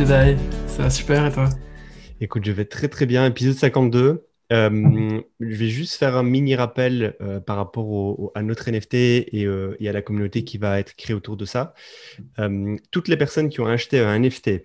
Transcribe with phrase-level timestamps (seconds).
[0.00, 1.50] Jedi Ça va super et toi
[2.22, 3.26] Écoute, je vais très très bien.
[3.26, 4.26] Épisode 52.
[4.50, 9.76] Euh, je vais juste faire un mini rappel euh, par rapport à notre NFT euh,
[9.78, 11.74] et, à la communauté qui va être créée autour de ça.
[12.90, 14.62] toutes les personnes qui ont acheté un NFT,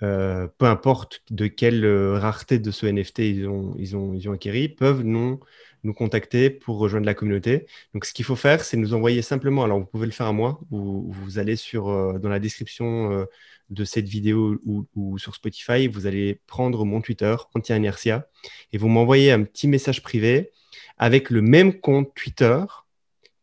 [0.00, 4.68] peu importe de quelle rareté de ce NFT ils ont, ils ont, ils ont acquis,
[4.68, 5.40] peuvent nous,
[5.82, 7.66] nous contacter pour rejoindre la communauté.
[7.94, 10.32] Donc, ce qu'il faut faire, c'est nous envoyer simplement, alors vous pouvez le faire à
[10.32, 13.26] moi, ou vous allez sur, dans la description
[13.70, 18.28] de cette vidéo ou, sur Spotify, vous allez prendre mon Twitter, anti-inertia,
[18.72, 20.50] et vous m'envoyez un petit message privé
[20.96, 22.64] avec le même compte Twitter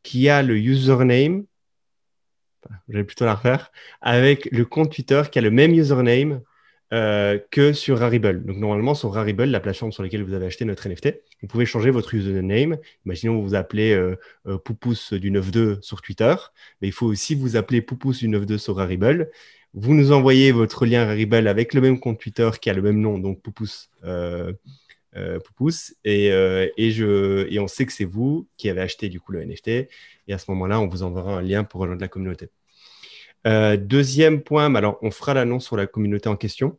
[0.04, 1.46] qui a le username,
[2.90, 3.72] je vais plutôt la refaire,
[4.02, 6.42] avec le compte Twitter qui a le même username
[6.94, 8.46] euh, que sur Rarible.
[8.46, 11.66] Donc normalement sur Rarible, la plateforme sur laquelle vous avez acheté notre NFT, vous pouvez
[11.66, 12.78] changer votre username.
[13.06, 16.36] Imaginons vous vous appelez euh, euh, Poupous du 92 sur Twitter,
[16.82, 19.32] mais il faut aussi vous appeler Poupous du 92 sur Rarible
[19.76, 23.00] vous nous envoyez votre lien Rarible avec le même compte Twitter qui a le même
[23.00, 23.90] nom, donc Poupous.
[24.06, 24.54] Euh,
[25.18, 25.40] euh,
[26.08, 29.44] euh, et, je, et on sait que c'est vous qui avez acheté du coup le
[29.44, 29.68] NFT.
[29.68, 29.90] Et
[30.30, 32.50] à ce moment-là, on vous enverra un lien pour rejoindre la communauté.
[33.46, 36.78] deuxième point, alors on fera l'annonce sur la communauté en question.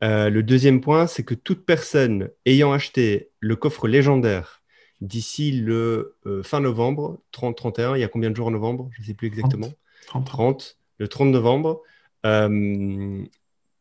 [0.00, 4.62] le deuxième point, c'est que toute personne ayant acheté le coffre légendaire
[5.00, 8.90] d'ici le fin novembre, 30-31, il y a combien de jours en novembre?
[8.92, 9.70] Je ne sais plus exactement.
[10.06, 10.26] 30.
[10.26, 11.82] 30 le 30 novembre,
[12.26, 13.24] euh,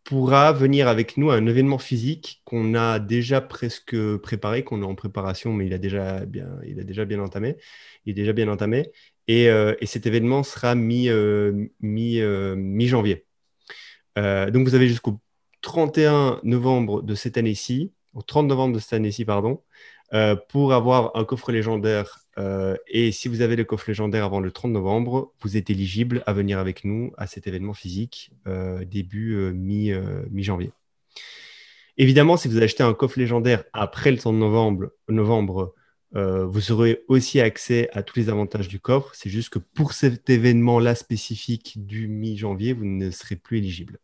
[0.04, 4.86] pourra venir avec nous à un événement physique qu'on a déjà presque préparé, qu'on est
[4.86, 7.58] en préparation, mais il a déjà bien, il a déjà bien entamé.
[8.06, 8.92] Il est déjà bien entamé.
[9.28, 12.20] Et, euh, cet événement sera mi, euh, mi,
[12.56, 13.26] mi-janvier.
[14.18, 15.22] donc vous avez jusqu'au
[15.62, 19.62] 31 novembre de cette année-ci, au 30 novembre de cette année-ci, pardon,
[20.50, 24.52] pour avoir un coffre légendaire euh, et si vous avez le coffre légendaire avant le
[24.52, 29.36] 30 novembre, vous êtes éligible à venir avec nous à cet événement physique euh, début
[29.36, 29.92] euh, mi,
[30.30, 30.72] mi-janvier.
[31.98, 35.76] Évidemment, si vous achetez un coffre légendaire après le 30 novembre, novembre
[36.14, 39.12] vous aurez aussi accès à tous les avantages du coffre.
[39.14, 43.98] C'est juste que pour cet événement-là spécifique du mi-janvier, vous ne serez plus éligible.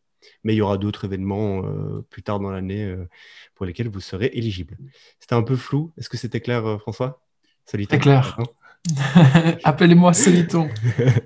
[0.46, 1.64] Mais il y aura d'autres événements
[2.10, 2.96] plus tard dans l'année
[3.56, 4.78] pour lesquels vous serez éligible.
[5.20, 5.92] C'était un peu flou.
[5.98, 7.27] Est-ce que c'était clair, François?
[7.68, 8.38] C'est clair.
[9.64, 10.70] Appelez-moi Soliton.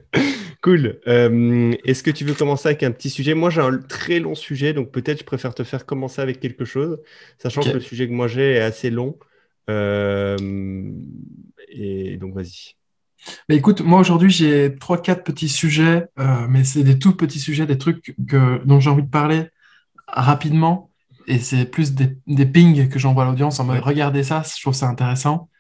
[0.62, 1.00] cool.
[1.08, 3.34] Euh, est-ce que tu veux commencer avec un petit sujet?
[3.34, 6.66] Moi, j'ai un très long sujet, donc peut-être je préfère te faire commencer avec quelque
[6.66, 7.00] chose,
[7.38, 9.18] sachant que le sujet que moi j'ai est assez long.
[9.70, 10.38] Euh,
[11.70, 12.76] et donc, vas-y.
[13.48, 17.40] Bah, écoute, moi aujourd'hui j'ai trois, quatre petits sujets, euh, mais c'est des tout petits
[17.40, 19.50] sujets, des trucs que, dont j'ai envie de parler
[20.08, 20.90] rapidement.
[21.28, 24.60] Et c'est plus des, des pings que j'envoie à l'audience en mode regardez ça, je
[24.60, 25.51] trouve ça intéressant.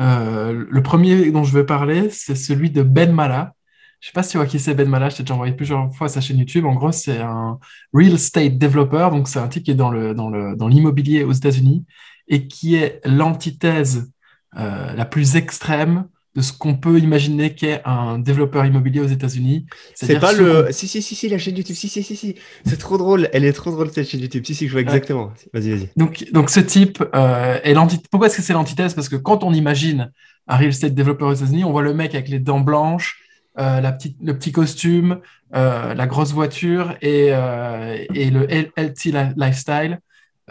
[0.00, 3.54] Euh, le premier dont je veux parler, c'est celui de Ben Mala.
[4.00, 5.54] Je ne sais pas si tu vois qui c'est Ben Mala, je t'ai déjà envoyé
[5.54, 6.66] plusieurs fois sa chaîne YouTube.
[6.66, 7.58] En gros, c'est un
[7.92, 11.84] real estate developer, donc c'est un type qui est dans l'immobilier dans dans aux États-Unis
[12.28, 14.10] et qui est l'antithèse
[14.56, 19.66] euh, la plus extrême de ce qu'on peut imaginer qu'est un développeur immobilier aux États-Unis.
[19.94, 20.68] C'est pas le.
[20.72, 21.76] Si, si, si, si, la chaîne YouTube.
[21.76, 22.34] Si, si, si, si.
[22.64, 23.28] C'est trop drôle.
[23.32, 24.44] Elle est trop drôle, cette chaîne YouTube.
[24.44, 25.32] Si, si, je vois exactement.
[25.52, 25.88] Vas-y, vas-y.
[25.96, 28.08] Donc, donc, ce type euh, est l'antithèse.
[28.10, 28.94] Pourquoi est-ce que c'est l'antithèse?
[28.94, 30.10] Parce que quand on imagine
[30.48, 33.20] un real estate développeur aux États-Unis, on voit le mec avec les dents blanches,
[33.58, 35.20] euh, la petite, le petit costume,
[35.54, 40.00] euh, la grosse voiture et, et le healthy lifestyle.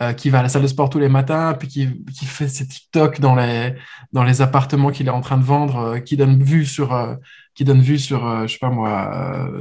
[0.01, 2.47] Euh, qui va à la salle de sport tous les matins, puis qui, qui fait
[2.47, 3.75] ses TikTok dans les,
[4.11, 7.13] dans les appartements qu'il est en train de vendre, euh, qui donne vue sur, euh,
[7.53, 9.51] qui donne vue sur je sais pas moi,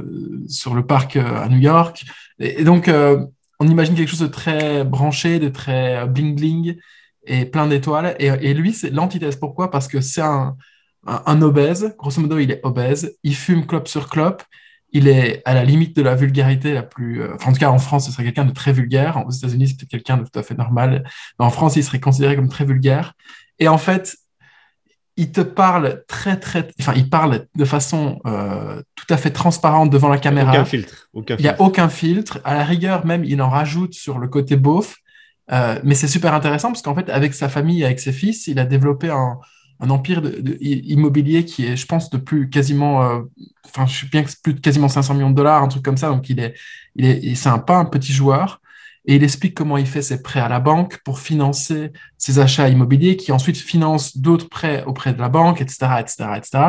[0.47, 2.03] sur le parc à New York.
[2.39, 2.89] Et, donc,
[3.59, 6.77] on imagine quelque chose de très branché, de très bling-bling
[7.25, 8.15] et plein d'étoiles.
[8.17, 9.35] Et, lui, c'est l'antithèse.
[9.35, 9.69] Pourquoi?
[9.69, 10.57] Parce que c'est un,
[11.05, 11.93] un, un, obèse.
[11.99, 13.15] Grosso modo, il est obèse.
[13.21, 14.41] Il fume clope sur clope
[14.93, 17.21] il est à la limite de la vulgarité la plus.
[17.21, 19.23] Euh, en tout cas, en France, ce serait quelqu'un de très vulgaire.
[19.25, 21.03] Aux États-Unis, c'est peut-être quelqu'un de tout à fait normal.
[21.39, 23.13] Mais en France, il serait considéré comme très vulgaire.
[23.57, 24.15] Et en fait,
[25.17, 26.67] il te parle très, très.
[26.79, 30.51] Enfin, il parle de façon euh, tout à fait transparente devant la caméra.
[30.51, 31.09] Aucun filtre.
[31.13, 32.39] il n'y a aucun filtre.
[32.43, 34.97] À la rigueur, même, il en rajoute sur le côté beauf.
[35.51, 38.59] Euh, mais c'est super intéressant parce qu'en fait, avec sa famille, avec ses fils, il
[38.59, 39.39] a développé un,
[39.83, 40.21] un empire
[40.61, 43.21] immobilier qui est, je pense, de plus quasiment, euh,
[43.65, 45.97] enfin, je suis bien que plus de quasiment 500 millions de dollars, un truc comme
[45.97, 46.07] ça.
[46.07, 46.53] Donc, il est,
[46.95, 48.61] il est, c'est un pas un petit joueur.
[49.05, 52.69] Et il explique comment il fait ses prêts à la banque pour financer ses achats
[52.69, 56.59] immobiliers, qui ensuite finance d'autres prêts auprès de la banque, etc., etc., etc.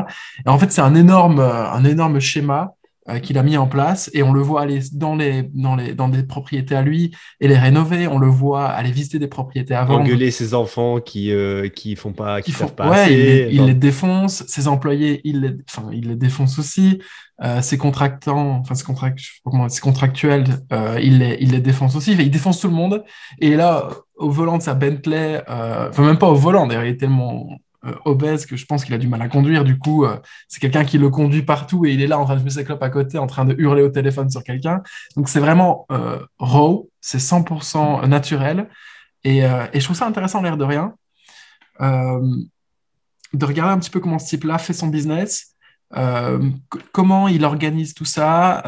[0.45, 2.75] Et en fait, c'est un énorme, un énorme schéma
[3.09, 5.95] euh, qu'il a mis en place et on le voit aller dans, les, dans, les,
[5.95, 8.07] dans des propriétés à lui et les rénover.
[8.09, 10.01] On le voit aller visiter des propriétés avant.
[10.01, 13.49] Engueuler ses enfants qui euh, qui font pas, qui, font, pas ouais, assez.
[13.51, 14.45] Il, les, défonce.
[14.47, 17.01] Ses employés, il les, enfin, il les défonce aussi.
[17.43, 19.19] Euh, ses contractants, enfin ses, contract,
[19.69, 22.13] ses contractuels, euh, il, les, il les défonce aussi.
[22.13, 23.05] Il défonce tout le monde.
[23.41, 26.91] Et là, au volant de sa Bentley, euh, enfin même pas au volant, d'ailleurs, il
[26.91, 27.49] est tellement
[28.05, 29.65] obèse que je pense qu'il a du mal à conduire.
[29.65, 32.35] Du coup, euh, c'est quelqu'un qui le conduit partout et il est là en train
[32.35, 34.83] de fumer sa clope à côté, en train de hurler au téléphone sur quelqu'un.
[35.17, 38.69] Donc c'est vraiment euh, raw, c'est 100% naturel.
[39.25, 40.95] Et, je trouve ça intéressant, l'air de rien,
[41.81, 45.55] de regarder un petit peu comment ce type-là fait son business.
[46.93, 48.63] comment il organise tout ça,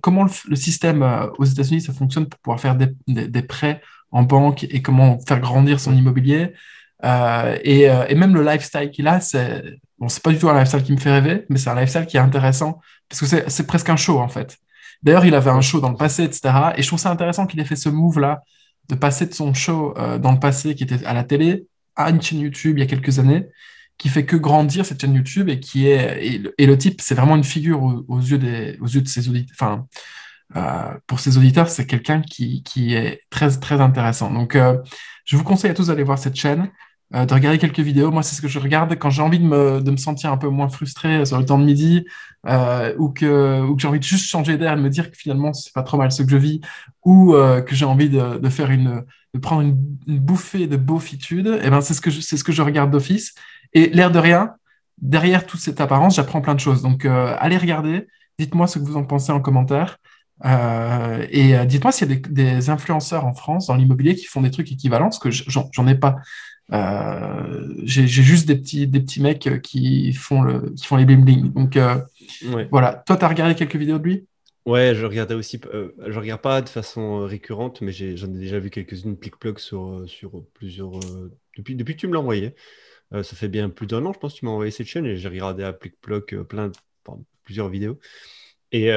[0.00, 1.02] comment le, système
[1.36, 5.80] aux États-Unis ça fonctionne pour pouvoir faire des, prêts en banque et comment faire grandir
[5.80, 6.54] son immobilier.
[7.04, 9.62] Euh, et, euh, et, même le lifestyle qu'il a, c'est
[9.98, 12.16] bon, pas du tout un lifestyle qui me fait rêver, mais c'est un lifestyle qui
[12.16, 14.58] est intéressant parce que c'est presque un show en fait.
[15.02, 16.72] D'ailleurs, il avait un show dans le passé, etc.
[16.76, 18.42] Et je trouve ça intéressant qu'il ait fait ce move-là
[18.88, 21.66] de passer de son show euh, dans le passé qui était à la télé
[21.96, 23.46] à une chaîne YouTube il y a quelques années,
[23.98, 27.36] qui fait que grandir cette chaîne YouTube et qui est et le, type, c'est vraiment
[27.36, 29.84] une figure aux, yeux des aux yeux de ses auditeurs.
[30.54, 34.30] Enfin, pour ses auditeurs, c'est quelqu'un qui, qui est très très intéressant.
[34.30, 34.56] Donc,
[35.24, 36.70] je vous conseille à tous d'aller voir cette chaîne.
[37.12, 38.12] Euh, de regarder quelques vidéos.
[38.12, 40.36] Moi, c'est ce que je regarde quand j'ai envie de me, de me, sentir un
[40.36, 42.04] peu moins frustré sur le temps de midi
[42.46, 45.10] euh, ou que, ou que j'ai envie de juste changer d'air et de me dire
[45.10, 46.60] que finalement, c'est pas trop mal ce que je vis
[47.04, 49.04] ou euh, que j'ai envie de, de, faire une,
[49.34, 49.76] de prendre une,
[50.06, 51.48] une bouffée de beaufitude.
[51.48, 53.34] Et eh ben, c'est ce que je, c'est ce que je regarde d'office.
[53.72, 54.54] Et l'air de rien,
[54.98, 56.80] derrière toute cette apparence, j'apprends plein de choses.
[56.80, 58.06] Donc, euh, allez regarder.
[58.38, 59.98] Dites-moi ce que vous en pensez en commentaire.
[60.44, 64.24] Euh, et euh, dites-moi s'il y a des, des, influenceurs en France dans l'immobilier qui
[64.24, 66.16] font des trucs équivalents, parce que j'en ai pas.
[66.72, 71.04] Euh, j'ai juste des petits, des petits mecs euh, qui font, le, qui font les
[71.04, 71.52] bling bling.
[71.52, 71.96] Donc euh,
[72.52, 72.68] ouais.
[72.70, 73.02] voilà.
[73.06, 74.26] Toi, tu as regardé quelques vidéos de lui?
[74.66, 75.60] Ouais, je regardais aussi.
[75.74, 79.58] Euh, je regarde pas de façon récurrente, mais j'en ai, ai, déjà vu quelques-unes plic-ploc
[79.58, 80.92] sur, sur plusieurs.
[81.56, 82.54] depuis, depuis que tu me l'as envoyé.
[83.12, 85.16] ça fait bien plus d'un an, je pense, que tu m'as envoyé cette chaîne et
[85.16, 86.70] j'ai regardé à plic-ploc plein,
[87.04, 87.98] enfin, plusieurs vidéos.
[88.70, 88.90] Et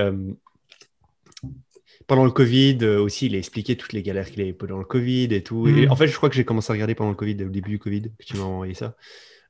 [2.08, 4.86] pendant le Covid euh, aussi, il a expliqué toutes les galères qu'il avait pendant le
[4.86, 5.68] Covid et tout.
[5.68, 7.72] Et en fait, je crois que j'ai commencé à regarder pendant le Covid, au début
[7.72, 8.96] du Covid, que tu m'as envoyé ça.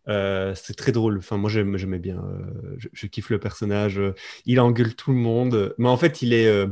[0.10, 1.18] Euh, c'est très drôle.
[1.18, 2.18] Enfin, moi, j'aimais bien.
[2.18, 4.00] Euh, je, je, kiffe le personnage.
[4.46, 5.74] Il engueule tout le monde.
[5.78, 6.66] Mais en fait, il est,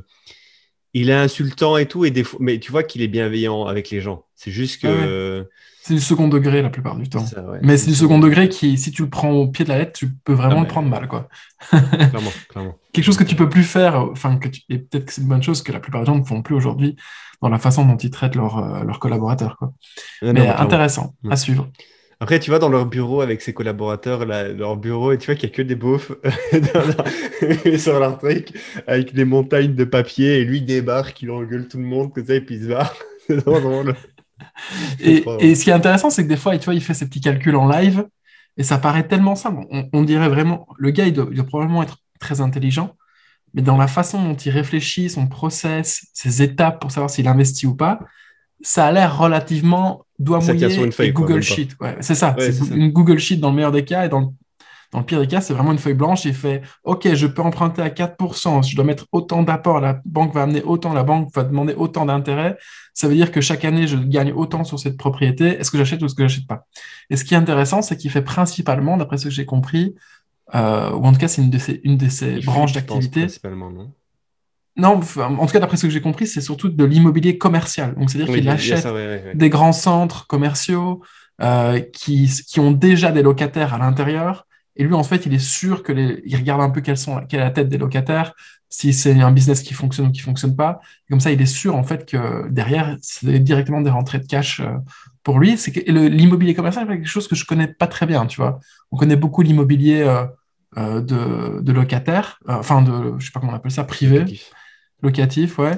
[0.93, 2.05] il est insultant et tout.
[2.05, 4.25] Et des fois, mais tu vois qu'il est bienveillant avec les gens.
[4.35, 4.87] C'est juste que.
[4.87, 5.47] Ah ouais.
[5.83, 7.25] C'est du second degré la plupart du temps.
[7.25, 7.57] Ça, ouais.
[7.63, 9.93] Mais c'est du second degré qui, si tu le prends au pied de la lettre,
[9.93, 11.07] tu peux vraiment ah, le prendre mal.
[11.07, 11.27] Quoi.
[11.69, 12.75] clairement, clairement.
[12.93, 14.61] Quelque chose que tu peux plus faire, enfin, que tu...
[14.69, 16.53] et peut-être que c'est une bonne chose que la plupart des gens ne font plus
[16.53, 16.95] aujourd'hui
[17.41, 19.57] dans la façon dont ils traitent leurs euh, collaborateurs.
[19.57, 19.73] Quoi.
[20.21, 21.67] Ah, Mais non, intéressant à suivre.
[22.21, 25.33] Après, tu vois, dans leur bureau avec ses collaborateurs, là, leur bureau, et tu vois
[25.33, 26.11] qu'il n'y a que des beaufs
[27.79, 28.49] sur leur truc,
[28.85, 32.23] avec des montagnes de papier, et lui il débarque, il engueule tout le monde, comme
[32.23, 32.93] ça, et puis il se barre.
[33.27, 33.95] c'est trop drôle.
[34.99, 37.07] Et, et, ce qui est intéressant, c'est que des fois, tu vois, il fait ses
[37.07, 38.05] petits calculs en live
[38.55, 39.65] et ça paraît tellement simple.
[39.71, 42.95] On, on dirait vraiment, le gars, il doit, il doit, probablement être très intelligent,
[43.55, 47.65] mais dans la façon dont il réfléchit, son process, ses étapes pour savoir s'il investit
[47.65, 47.99] ou pas,
[48.61, 51.69] ça a l'air relativement doigt mouillé une feuille, et Google quoi, Sheet.
[51.79, 52.75] Ouais, c'est ça, Ouais, c'est ça.
[52.75, 54.27] une Google Sheet dans le meilleur des cas et dans le,
[54.91, 56.25] dans le pire des cas, c'est vraiment une feuille blanche.
[56.25, 60.33] Il fait OK, je peux emprunter à 4%, je dois mettre autant d'apport, la banque
[60.33, 62.57] va amener autant, la banque va demander autant d'intérêt.
[62.93, 65.45] Ça veut dire que chaque année, je gagne autant sur cette propriété.
[65.45, 66.67] Est-ce que j'achète ou est-ce que j'achète pas?
[67.09, 69.95] Et ce qui est intéressant, c'est qu'il fait principalement, d'après ce que j'ai compris,
[70.53, 73.21] euh, ou en tout cas, c'est une de ses, une de branches d'activité.
[73.21, 73.93] principalement, non
[74.77, 77.93] Non, en tout cas, d'après ce que j'ai compris, c'est surtout de l'immobilier commercial.
[77.95, 79.35] Donc, c'est-à-dire Oui, qu'il achète ça, ouais, ouais, ouais.
[79.35, 81.01] des grands centres commerciaux
[81.41, 84.47] euh, qui, qui ont déjà des locataires à l'intérieur.
[84.77, 87.21] Et lui, en fait, il est sûr que les, il regarde un peu quelles sont,
[87.27, 88.33] quelle est la tête des locataires,
[88.69, 90.79] si c'est un business qui fonctionne ou qui fonctionne pas.
[91.07, 94.25] Et comme ça, il est sûr, en fait, que derrière, c'est directement des rentrées de
[94.25, 94.77] cash euh,
[95.23, 95.57] pour lui.
[95.57, 98.59] C'est que l'immobilier commercial, c'est quelque chose que je connais pas très bien, tu vois.
[98.91, 100.25] On connaît beaucoup l'immobilier euh,
[100.77, 104.19] euh, de, de locataires, euh, enfin, de, je sais pas comment on appelle ça, privé,
[104.19, 104.51] Locatif.
[105.01, 105.73] Locatif, ouais.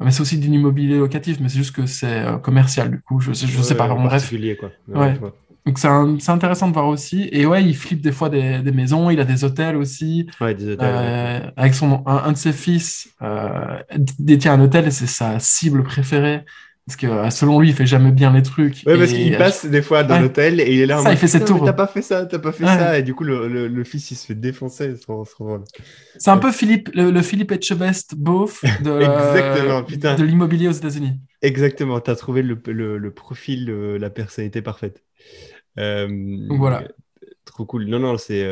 [0.00, 3.20] Mais c'est aussi de l'immobilier locatif, mais c'est juste que c'est euh, commercial, du coup.
[3.20, 4.30] Je sais, je sais pas, en bref.
[4.58, 4.70] quoi.
[4.88, 5.20] Ouais, Ouais.
[5.64, 7.28] Donc c'est intéressant de voir aussi.
[7.30, 10.26] Et ouais, il flippe des fois des, des maisons, il a des hôtels aussi.
[10.40, 11.12] Ouais, des hôtels, ouais.
[11.46, 13.78] Euh, avec son, un, un de ses fils euh,
[14.18, 16.44] détient un hôtel et c'est sa cible préférée.
[16.86, 18.82] Parce que euh, selon lui, il fait jamais bien les trucs.
[18.86, 20.22] Ouais, parce qu'il euh, passe des fois dans ouais.
[20.22, 21.64] l'hôtel et il est là en Ça, il fait ses tours.
[21.64, 22.76] T'as pas fait ça, t'as pas fait Ouais.
[22.76, 22.98] ça.
[22.98, 24.94] Et du coup, le, le, le fils, il se fait défoncer.
[26.18, 30.14] C'est un peu Philippe, le, le Philippe Etchebest beauf de, Exactement, putain.
[30.16, 31.20] de l'immobilier aux États-Unis.
[31.40, 35.02] Exactement, tu as trouvé le, le, le profil, euh, la personnalité parfaite.
[35.78, 36.84] Euh, Donc voilà.
[37.44, 37.86] Trop cool.
[37.86, 38.44] Non, non, c'est,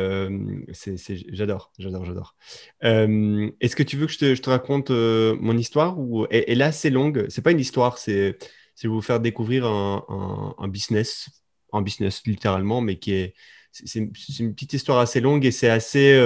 [1.29, 2.35] j'adore, j'adore, j'adore.
[2.81, 7.25] est-ce que tu veux que je te, raconte mon histoire ou elle, est assez longue
[7.29, 8.37] C'est pas une histoire, c'est,
[8.75, 11.29] c'est vous faire découvrir un, un, business,
[11.71, 13.33] un business littéralement, mais qui est,
[13.71, 14.11] c'est, une
[14.53, 16.19] petite histoire assez longue et c'est assez,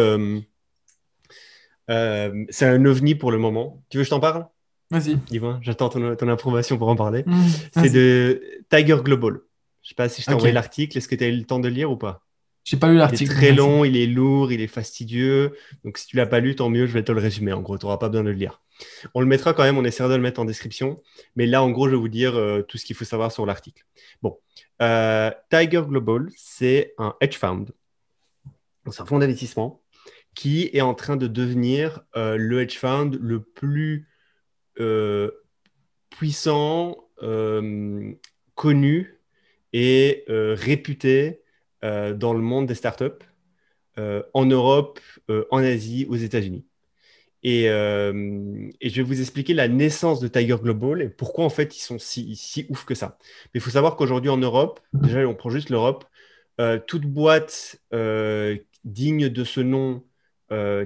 [1.87, 3.83] c'est un ovni pour le moment.
[3.89, 4.47] Tu veux que je t'en parle?
[4.91, 5.17] Vas-y.
[5.29, 7.23] Dis-moi, j'attends ton, approbation pour en parler.
[7.25, 7.43] Mmh,
[7.73, 9.39] c'est de Tiger Global.
[9.81, 10.97] Je sais pas si je t'ai envoyé l'article.
[10.97, 12.24] Est-ce que tu as eu le temps de le lire ou pas?
[12.65, 13.31] J'ai pas lu l'article.
[13.31, 15.55] Il est très long, il est lourd, il est fastidieux.
[15.83, 17.53] Donc si tu l'as pas lu, tant mieux, je vais te le résumer.
[17.53, 18.59] En gros, tu n'auras pas besoin de le lire.
[19.13, 21.01] On le mettra quand même, on essaiera de le mettre en description.
[21.35, 23.45] Mais là, en gros, je vais vous dire euh, tout ce qu'il faut savoir sur
[23.45, 23.85] l'article.
[24.23, 24.39] Bon,
[24.81, 27.65] euh, Tiger Global, c'est un hedge fund.
[28.91, 29.83] C'est un fonds d'investissement
[30.33, 34.09] qui est en train de devenir euh, le hedge fund le plus
[36.09, 36.97] puissant,
[38.55, 39.21] connu
[39.71, 41.44] et réputé
[42.15, 43.23] dans le monde des startups,
[43.97, 44.99] en Europe,
[45.51, 46.65] en Asie, aux États-Unis.
[47.43, 51.81] Et, je vais vous expliquer la naissance de Tiger Global et pourquoi en fait ils
[51.81, 53.17] sont si, ouf que ça.
[53.53, 56.05] Mais il faut savoir qu'aujourd'hui en Europe, déjà on prend juste l'Europe,
[56.87, 57.81] toute boîte
[58.83, 60.03] digne de ce nom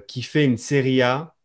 [0.08, 1.36] qui fait une série A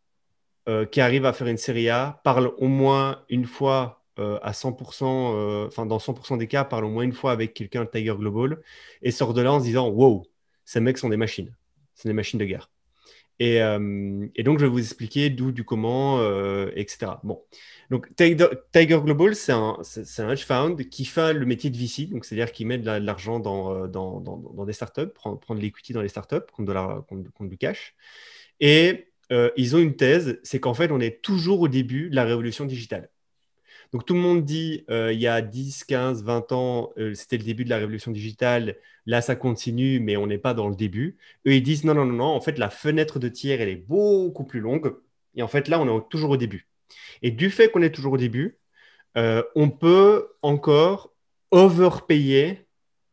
[0.67, 4.53] euh, qui arrive à faire une série A parle au moins une fois euh, à
[4.53, 7.91] 100%, euh, enfin dans 100% des cas, parle au moins une fois avec quelqu'un de
[7.91, 8.61] Tiger Global
[9.03, 10.27] et sort de là en se disant Wow,
[10.65, 11.55] ces mecs sont des machines,
[11.95, 12.71] c'est des machines de guerre.
[13.41, 16.23] Et, et, donc, je vais vous expliquer d'où, du comment,
[16.77, 17.15] etc.
[17.25, 17.43] Bon,
[17.91, 19.77] donc Tiger, Global, c'est un,
[20.19, 23.41] un, hedge fund qui fait le métier de VC, donc c'est-à-dire qui met de l'argent
[23.41, 27.05] dans, dans, dans, des startups, prendre, prendre de l'equity dans les startups contre, de la,
[27.09, 27.97] contre, du cash.
[28.61, 32.17] Et euh, ils ont une thèse, c'est qu'en fait, on est toujours au début de
[32.17, 33.11] la révolution digitale.
[33.95, 37.37] Donc tout le monde dit, euh, il y a 10, 15, 20 ans, euh, c'était
[37.37, 40.75] le début de la révolution digitale, là ça continue, mais on n'est pas dans le
[40.75, 41.17] début.
[41.47, 43.77] Eux, ils disent, non, non, non, non, en fait, la fenêtre de tir, elle est
[43.77, 44.97] beaucoup plus longue.
[45.37, 46.67] Et en fait, là, on est toujours au début.
[47.23, 48.59] Et du fait qu'on est toujours au début,
[49.15, 51.13] on peut encore
[51.53, 52.67] overpayer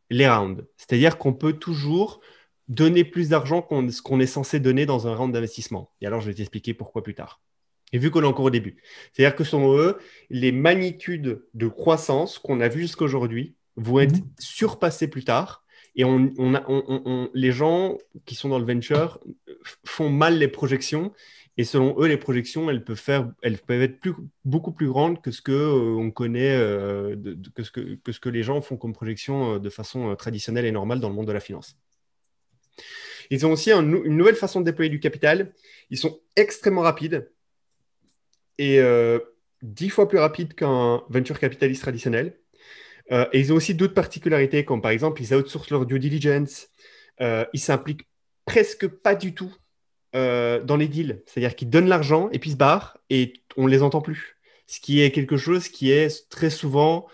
[0.09, 0.65] les rounds.
[0.77, 2.21] C'est-à-dire qu'on peut toujours
[2.69, 5.91] donner plus d'argent qu'on qu'on est censé donner dans un round d'investissement.
[6.01, 7.39] Et alors, je vais t'expliquer pourquoi plus tard.
[7.93, 8.77] Et vu qu'on est encore au début.
[9.11, 9.97] C'est-à-dire que selon eux,
[10.29, 14.29] les magnitudes de croissance qu'on a vues jusqu'à aujourd'hui vont être mhm.
[14.39, 15.65] surpassées plus tard.
[15.95, 19.19] Et on, on, les gens qui sont dans le venture
[19.83, 21.11] font mal les projections.
[21.57, 24.13] Et selon eux, les projections, elles peuvent, faire, elles peuvent être plus,
[24.45, 27.15] beaucoup plus grandes que ce que euh, on connaît, euh,
[27.53, 30.65] que, ce que, que, ce que les gens font comme projection euh, de façon traditionnelle
[30.65, 31.77] et normale dans le monde de la finance.
[33.29, 35.53] Ils ont aussi une nouvelle façon de déployer du capital.
[35.89, 37.29] Ils sont extrêmement rapides
[38.61, 39.17] et euh,
[39.63, 42.37] dix fois plus rapides qu'un venture capitaliste traditionnel.
[43.11, 46.69] Euh, et ils ont aussi d'autres particularités, comme par exemple, ils outsourcent leur due diligence.
[47.21, 48.07] Euh, ils s'impliquent
[48.45, 49.51] presque pas du tout
[50.13, 51.23] dans les deals.
[51.25, 54.35] C'est-à-dire qu'ils donnent l'argent et puis se barrent et on ne les entend plus.
[54.67, 57.07] Ce qui est quelque chose qui est très souvent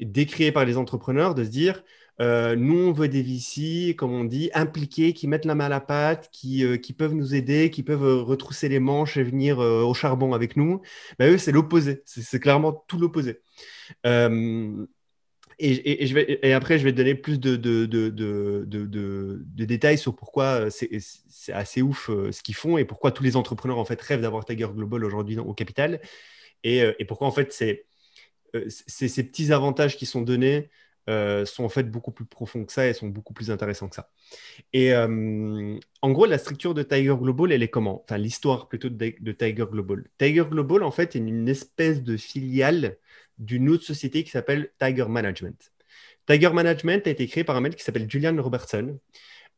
[0.00, 1.84] décrié par les entrepreneurs de se dire
[2.20, 5.68] euh, nous, on veut des VC, comme on dit, impliqués, qui mettent la main à
[5.68, 9.58] la pâte, qui, euh, peuvent nous aider, qui peuvent euh, retrousser les manches et venir
[9.58, 10.82] au charbon avec nous.
[11.18, 12.02] Ben, eux, c'est l'opposé.
[12.06, 13.40] C'est clairement tout l'opposé.
[15.58, 20.90] Et, après, je vais te donner plus de, de détails sur pourquoi c'est
[21.52, 24.68] assez ouf ce qu'ils font et pourquoi tous les entrepreneurs en fait rêvent d'avoir Tiger
[24.74, 26.00] Global aujourd'hui au capital
[26.64, 27.86] et, pourquoi en fait c'est
[28.86, 30.70] ces petits avantages qui sont donnés
[31.10, 33.96] euh, sont en fait beaucoup plus profonds que ça et sont beaucoup plus intéressants que
[33.96, 34.10] ça.
[34.72, 38.02] Et euh, en gros, la structure de Tiger Global, elle est comment?
[38.04, 40.04] Enfin, l'histoire plutôt de, Tiger Global.
[40.18, 42.98] Tiger Global, en fait, est une espèce de filiale
[43.38, 45.72] d'une autre société qui s'appelle Tiger Management.
[46.26, 48.96] Tiger Management a été créé par un mec qui s'appelle Julian Robertson,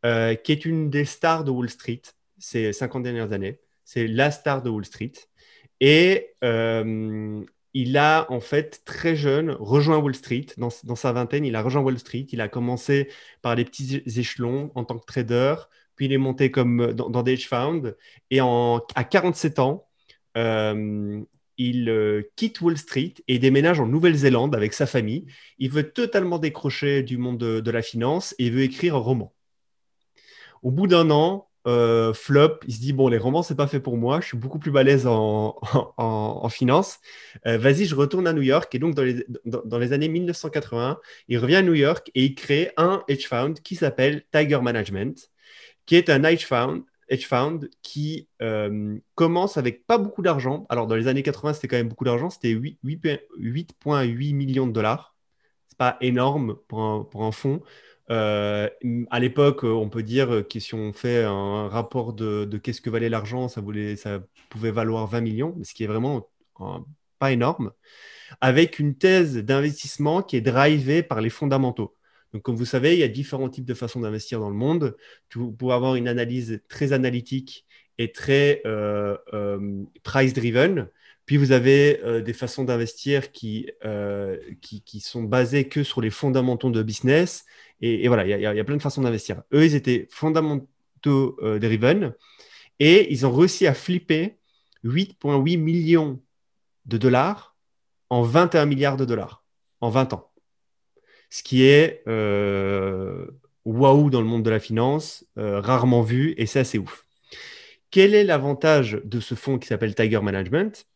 [0.07, 2.03] euh, qui est une des stars de Wall Street
[2.39, 3.61] ces 50 dernières années.
[3.85, 5.13] C'est la star de Wall Street.
[5.81, 6.35] Et
[7.75, 10.47] il a en fait très jeune rejoint Wall Street.
[10.57, 12.27] Dans, sa vingtaine, il a rejoint Wall Street.
[12.31, 13.11] Il a commencé
[13.43, 15.57] par des petits échelons en tant que trader,
[15.97, 17.93] puis il est monté comme dans, des hedge funds.
[18.31, 19.89] Et à 47 ans,
[20.37, 21.21] euh,
[21.57, 25.27] il euh, quitte Wall Street et déménage en Nouvelle-Zélande avec sa famille.
[25.59, 29.35] Il veut totalement décrocher du monde de la finance et veut écrire un roman.
[30.63, 33.81] Au bout d'un an, euh, flop, il se dit bon les romans c'est pas fait
[33.81, 35.59] pour moi, je suis beaucoup plus balèze en,
[35.97, 36.99] en, finance.
[37.47, 41.57] Euh, vas-y, je retourne à New York et donc dans les, années 1980, il revient
[41.57, 45.31] à New York et il crée un hedge fund qui s'appelle Tiger Management,
[45.87, 50.67] qui est un hedge fund, hedge fund qui euh, commence avec pas beaucoup d'argent.
[50.69, 55.15] Alors dans les années 80 c'était quand même beaucoup d'argent, c'était 8,8 millions de dollars.
[55.69, 57.63] C'est pas énorme pour un, pour un fonds.
[58.11, 58.69] Euh,
[59.11, 63.09] à l'époque, on peut dire que si on fait un rapport de, qu'est-ce que valait
[63.09, 63.63] l'argent, ça,
[63.97, 66.29] ça pouvait valoir 20 millions, ce qui est vraiment
[67.19, 67.73] pas énorme,
[68.41, 71.97] avec une thèse d'investissement qui est drivée par les fondamentaux.
[72.33, 74.97] Donc, comme vous savez, il y a différents types de façons d'investir dans le monde.
[75.35, 77.65] Vous pouvez avoir une analyse très analytique
[77.99, 80.89] et très euh, euh, price-driven.
[81.27, 83.71] Puis vous avez euh, des façons d'investir qui,
[84.61, 87.45] qui, sont basées que sur les fondamentaux de business.
[87.81, 89.43] Et, voilà, il y, a plein de façons d'investir.
[89.53, 92.15] Eux, ils étaient fondamentaux driven
[92.79, 94.39] et ils ont réussi à flipper
[94.85, 96.21] 8,8 millions
[96.87, 97.57] de dollars
[98.11, 99.45] en 21 milliards de dollars
[99.81, 100.31] en 20 ans.
[101.31, 102.03] Ce qui est
[103.65, 107.05] waouh dans le monde de la finance, rarement vu, et c'est assez ouf.
[107.91, 110.87] Quel est l'avantage de ce fonds qui s'appelle Tiger Management?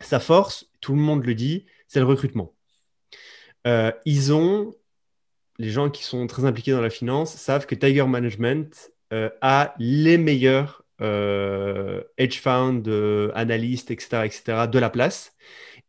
[0.00, 2.54] Sa force, tout le monde le dit, c'est le recrutement.
[3.66, 4.74] Euh, ils ont,
[5.58, 9.74] les gens qui sont très impliqués dans la finance savent que Tiger Management euh, a
[9.78, 12.82] les meilleurs euh, hedge funds,
[13.34, 15.34] analystes, etc., etc., de la place.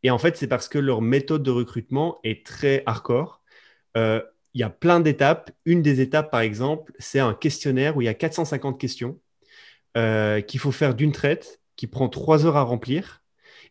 [0.03, 3.41] Et en fait, c'est parce que leur méthode de recrutement est très hardcore.
[3.95, 5.51] Il y a plein d'étapes.
[5.65, 9.19] Une des étapes, par exemple, c'est un questionnaire où il y a 450 questions
[9.95, 13.21] qu'il faut faire d'une traite, qui prend trois heures à remplir,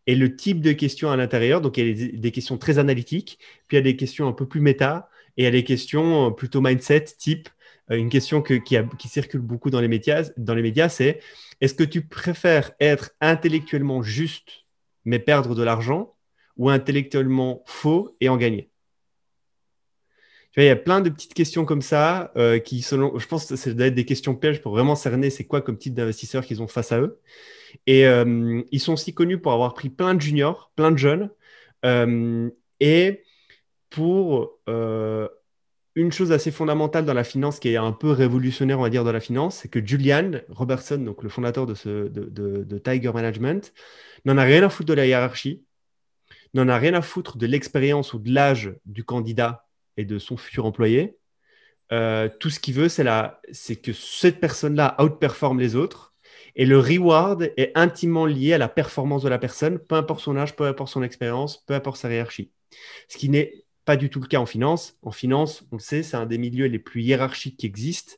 [0.09, 1.61] et le type de questions à l'intérieur.
[1.61, 3.39] Donc, il y a des, questions très analytiques,
[3.69, 5.65] puis il y a des questions un peu plus méta, et il y a des
[5.65, 7.49] questions euh, plutôt mindset, type
[7.91, 11.21] euh, une question qui, circule beaucoup dans les médias c'est
[11.61, 14.65] est-ce que tu préfères être intellectuellement juste
[15.05, 16.15] mais perdre de l'argent
[16.57, 18.71] ou intellectuellement faux et en gagner?
[20.57, 23.57] Il y a plein de petites questions comme ça euh, qui, selon, je pense que
[23.57, 26.63] ça doit être des questions pièges pour vraiment cerner c'est quoi comme type d'investisseurs qu'ils
[26.63, 27.21] ont face à eux.
[27.87, 31.31] Et euh, ils sont aussi connus pour avoir pris plein de juniors, plein de jeunes.
[31.85, 32.51] Euh,
[32.81, 33.23] et
[33.91, 34.59] pour
[35.95, 39.05] une chose assez fondamentale dans la finance qui est un peu révolutionnaire, on va dire,
[39.05, 43.13] dans la finance, c'est que Julian Robertson, donc le fondateur de, ce, de, de Tiger
[43.13, 43.73] Management,
[44.25, 45.65] n'en a rien à foutre de la hiérarchie,
[46.55, 49.68] n'en a rien à foutre de l'expérience ou de l'âge du candidat
[49.99, 51.19] et de son futur employé.
[51.93, 56.15] Euh, tout ce qu'il veut, c'est que cette personne-là outperforme les autres.
[56.57, 60.37] Et le reward est intimement lié à la performance de la personne, peu importe son
[60.37, 62.51] âge, peu importe son expérience, peu importe sa hiérarchie.
[63.09, 64.97] Ce qui n'est pas du tout le cas en finance.
[65.03, 68.15] En finance, on le sait, c'est un des milieux les plus hiérarchiques qui existent.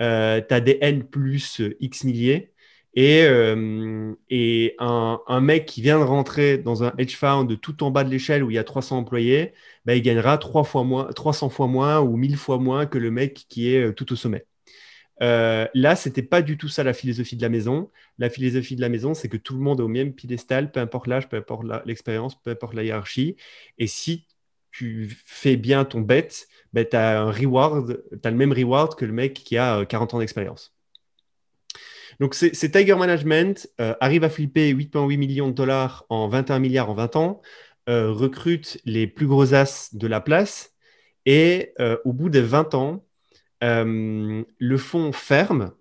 [0.00, 2.51] Euh, tu as des N plus X milliers.
[2.94, 4.14] Et, euh,
[4.78, 8.44] un, mec qui vient de rentrer dans un hedge fund tout en bas de l'échelle
[8.44, 9.54] où il y a 300 employés,
[9.86, 13.10] bah, il gagnera 3 fois moins, 300 fois moins ou 1000 fois moins que le
[13.10, 14.46] mec qui est euh, tout au sommet.
[15.22, 17.90] Euh, là, ce n'était pas du tout ça la philosophie de la maison.
[18.18, 20.80] La philosophie de la maison, c'est que tout le monde est au même piédestal, peu
[20.80, 23.36] importe l'âge, peu importe l'expérience, peu importe la hiérarchie.
[23.78, 24.26] Et si
[24.72, 26.28] tu fais bien ton bet,
[26.72, 30.14] bah, tu un reward, tu as le même reward que le mec qui a 40
[30.14, 30.74] ans d'expérience.
[32.20, 36.90] Donc, c'est Tiger Management euh, arrive à flipper 8,8 millions de dollars en 21 milliards
[36.90, 37.42] en 20 ans,
[37.88, 40.74] euh, recrute les plus gros as de la place
[41.26, 43.04] et euh, au bout de 20 ans,
[43.60, 45.72] le fonds ferme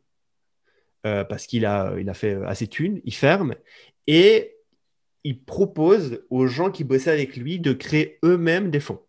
[1.03, 3.55] parce qu'il a, il a fait assez thunes, il ferme
[4.05, 4.55] et
[5.23, 9.01] il propose aux gens qui bossaient avec lui de créer eux-mêmes des fonds.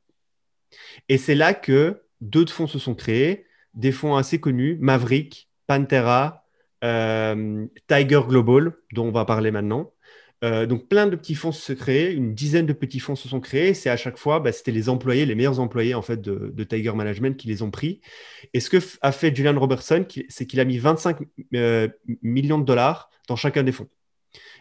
[1.10, 6.38] Et c'est là que d'autres fonds se sont créés, des fonds assez connus, Maverick, Pantera,
[6.38, 6.41] euh,
[6.82, 9.92] Tiger Global, dont on va parler maintenant.
[10.44, 13.40] Euh, donc plein de petits fonds se créent, une dizaine de petits fonds se sont
[13.40, 13.74] créés.
[13.74, 16.92] C'est à chaque fois, bah, c'était les employés, les meilleurs employés en fait de, Tiger
[16.92, 18.00] Management qui les ont pris.
[18.52, 21.18] Et ce que a fait Julian Robertson, c'est qu'il a mis 25
[21.54, 21.88] euh,
[22.22, 23.88] millions de dollars dans chacun des fonds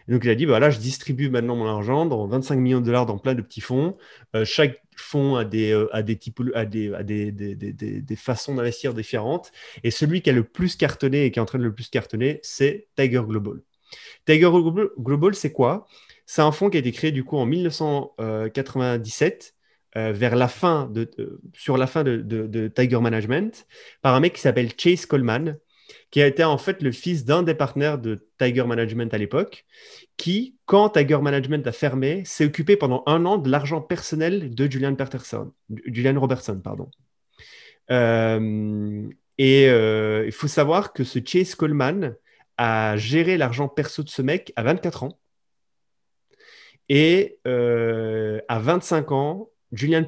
[0.08, 3.06] donc, il a dit, bah, je distribue maintenant mon argent dans 25 millions de dollars
[3.06, 3.96] dans plein de petits fonds.
[4.34, 6.18] Euh, chaque fonds a des, euh, a des,
[6.54, 9.52] a des, a des, des, des, façons d'investir différentes.
[9.84, 11.88] Et celui qui a le plus cartonné et qui est en train de le plus
[11.88, 13.60] cartonner, c'est Tiger Global.
[14.26, 14.50] Tiger
[14.98, 15.86] Global, c'est quoi?
[16.26, 19.54] C'est un fonds qui a été créé du coup en 1997.
[19.94, 21.10] Euh, vers la fin de,
[21.52, 23.66] sur la fin de, de, Tiger Management
[24.00, 25.58] par un mec qui s'appelle Chase Coleman,
[26.12, 29.64] qui a été en fait le fils d'un des partenaires de Tiger Management à l'époque,
[30.18, 34.70] qui, quand Tiger Management a fermé, s'est occupé pendant un an de l'argent personnel de
[34.70, 35.52] Julian, Peterson,
[35.86, 36.60] Julian Robertson.
[36.62, 36.90] Pardon.
[37.90, 42.14] Euh, et euh, il faut savoir que ce Chase Coleman
[42.58, 45.18] a géré l'argent perso de ce mec à 24 ans.
[46.90, 50.04] Et euh, à 25 ans, Julian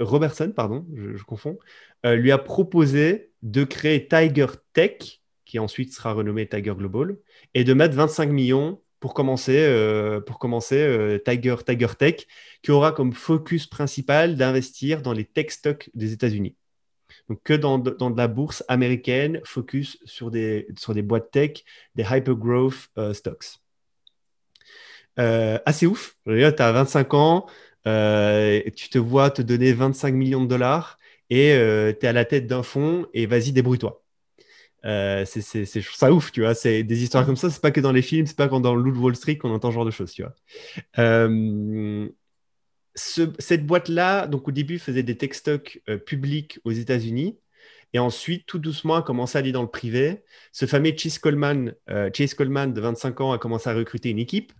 [0.00, 1.58] Robertson, pardon, je, je confonds,
[2.02, 5.20] lui a proposé de créer Tiger Tech,
[5.54, 7.16] qui ensuite sera renommé Tiger Global,
[7.54, 10.20] et de mettre 25 millions pour commencer, euh,
[10.72, 12.26] euh, Tiger, Tiger Tech,
[12.60, 16.56] qui aura comme focus principal d'investir dans les tech stocks des États-Unis.
[17.28, 21.62] Donc, que dans, de la bourse américaine, focus sur des, sur des boîtes tech,
[21.94, 23.60] des hyper growth stocks.
[25.16, 26.16] assez ouf.
[26.26, 27.46] Tu as 25 ans,
[27.84, 30.98] tu te vois te donner 25 millions de dollars
[31.30, 31.52] et
[32.00, 34.03] tu es à la tête d'un fonds et vas-y, débrouille-toi.
[34.84, 36.54] Euh, c'est ça ouf, tu vois.
[36.54, 37.50] C'est des histoires comme ça.
[37.50, 39.70] C'est pas que dans les films, c'est pas quand dans Loup Wall Street qu'on entend
[39.70, 40.34] ce genre de choses, tu vois.
[40.98, 42.08] Euh,
[42.94, 47.38] cette boîte-là, donc au début, faisait des tech stocks euh, publics aux États-Unis.
[47.92, 50.24] Et ensuite, tout doucement, a commencé à aller dans le privé.
[50.52, 51.74] Ce fameux Chase Coleman,
[52.12, 54.52] Chase Coleman de 25 ans, a commencé à recruter une équipe.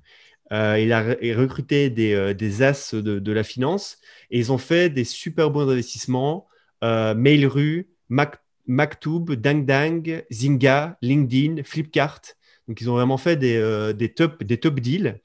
[0.52, 3.98] il a recruté des, des as de, de, la finance
[4.30, 6.46] et ils ont fait des super bons investissements.
[6.80, 12.20] Mail.ru, Mac Maktoub, DangDang, Zynga, LinkedIn, Flipkart.
[12.68, 15.20] Donc, ils ont vraiment fait des, euh, top, des top deals.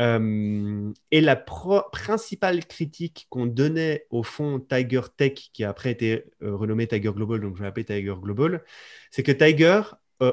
[0.00, 6.24] Euh, et la principale critique qu'on donnait au fond Tiger Tech, qui a après été
[6.42, 8.64] euh, renommé Tiger Global, donc je vais l'appeler Tiger Global,
[9.10, 9.82] c'est que Tiger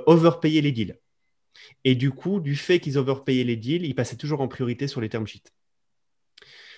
[0.06, 0.98] overpayait les deals.
[1.84, 5.02] Et du coup, du fait qu'ils overpayaient les deals, ils passaient toujours en priorité sur
[5.02, 5.52] les term sheets.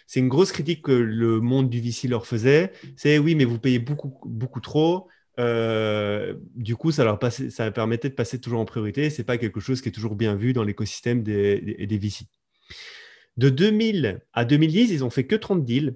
[0.08, 2.72] C'est une grosse critique que le monde du VC leur faisait.
[2.98, 5.08] C'est oui, mais vous payez beaucoup trop.
[5.38, 9.10] Euh, du coup, ça leur ça permettait de passer toujours en priorité.
[9.10, 12.26] C'est pas quelque chose qui est toujours bien vu dans l'écosystème des, des, VC.
[13.38, 15.96] De 2000 à 2010, ils ont fait que 30 deals,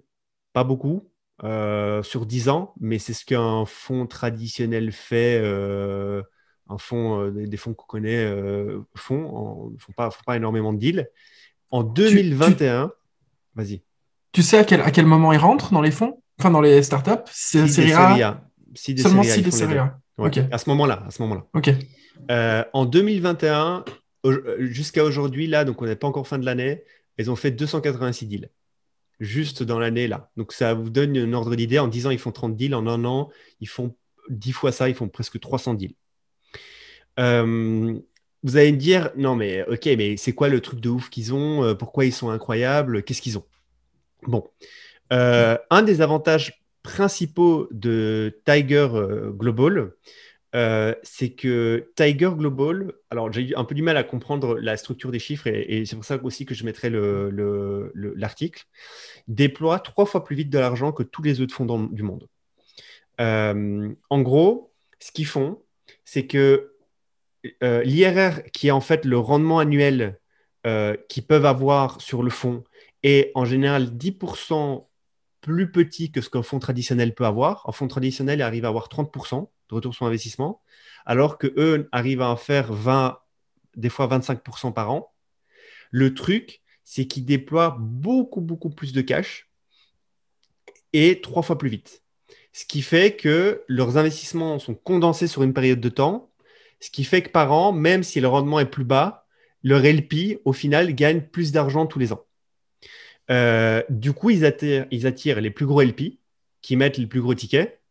[0.54, 1.10] pas beaucoup,
[1.44, 5.40] euh, sur 10 ans, mais c'est ce qu'un fonds traditionnel fait.
[5.42, 6.22] Euh,
[6.70, 8.26] un fonds, des fonds qu'on connaît
[8.96, 11.10] font, ne font pas, font pas énormément de deals.
[11.72, 12.94] En 2021,
[13.56, 13.82] vas-y.
[14.32, 16.22] Tu sais à quel, à quel moment ils rentrent dans les fonds?
[16.40, 17.30] Enfin, dans les startups?
[17.32, 17.68] C'est
[18.76, 21.04] série A Seulement si des séries À ce moment-là.
[21.08, 21.46] À ce moment-là.
[21.54, 21.72] Ok.
[22.32, 23.86] Euh, en 2021,
[24.26, 26.84] euh, jusqu'à aujourd'hui, là, donc on n'est pas encore fin de l'année,
[27.18, 28.50] ils ont fait 286 deals.
[29.20, 30.32] Juste dans l'année là.
[30.38, 31.80] Donc ça vous donne un ordre d'idée.
[31.80, 32.76] En 10 ans, ils font 30 deals.
[32.76, 33.30] En un an,
[33.62, 33.96] ils font
[34.30, 35.96] 10 fois ça, ils font presque 300 deals.
[37.20, 38.00] Euh,
[38.46, 41.34] vous allez me dire, non mais ok, mais c'est quoi le truc de ouf qu'ils
[41.34, 41.76] ont?
[41.76, 43.04] Pourquoi ils sont incroyables?
[43.04, 43.46] Qu'est-ce qu'ils ont?
[44.24, 44.50] Bon,
[45.10, 49.94] un des avantages principaux de Tiger euh, Global,
[50.54, 54.78] euh, c'est que Tiger Global, alors j'ai eu un peu du mal à comprendre la
[54.78, 58.64] structure des chiffres et, c'est pour ça aussi que je mettrai l'article,
[59.28, 62.28] le, déploie trois fois plus vite de l'argent que tous les autres fonds du monde.
[63.20, 65.60] Euh, en gros, ce qu'ils font,
[66.06, 66.74] c'est que
[67.62, 70.20] l'IRR, qui est en fait le rendement annuel
[71.10, 72.64] qu'ils peuvent avoir sur le fonds,
[73.02, 74.86] est en général 10%
[75.44, 77.68] plus petit que ce qu'un fonds traditionnel peut avoir.
[77.68, 80.62] Un fonds traditionnel arrive à avoir 30% de retour sur investissement,
[81.06, 83.20] alors que eux arrivent à en faire 20,
[83.76, 85.14] des fois 25% par an.
[85.92, 89.50] Le truc, c'est qu'ils déploient beaucoup, beaucoup plus de cash
[90.94, 92.04] et trois fois plus vite.
[92.54, 96.32] Ce qui fait que leurs investissements sont condensés sur une période de temps,
[96.80, 99.28] ce qui fait que par an, même si le rendement est plus bas,
[99.62, 102.26] leur LP, au final, gagne plus d'argent tous les ans.
[103.32, 106.20] Euh, du coup, ils attirent, les plus gros LP
[106.62, 107.82] qui mettent les plus gros tickets.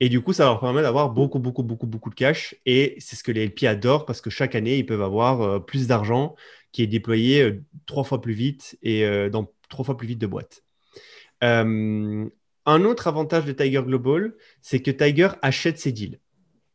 [0.00, 2.54] Et du coup, ça leur permet d'avoir beaucoup, beaucoup, beaucoup, beaucoup de cash.
[2.66, 5.58] Et c'est ce que les LP adorent parce que chaque année, ils peuvent avoir euh,
[5.60, 6.34] plus d'argent
[6.72, 10.26] qui est déployé euh, trois fois plus vite et dans trois fois plus vite de
[10.26, 10.64] boîtes.
[11.40, 12.30] un
[12.66, 16.18] autre avantage de Tiger Global, c'est que Tiger achète ses deals,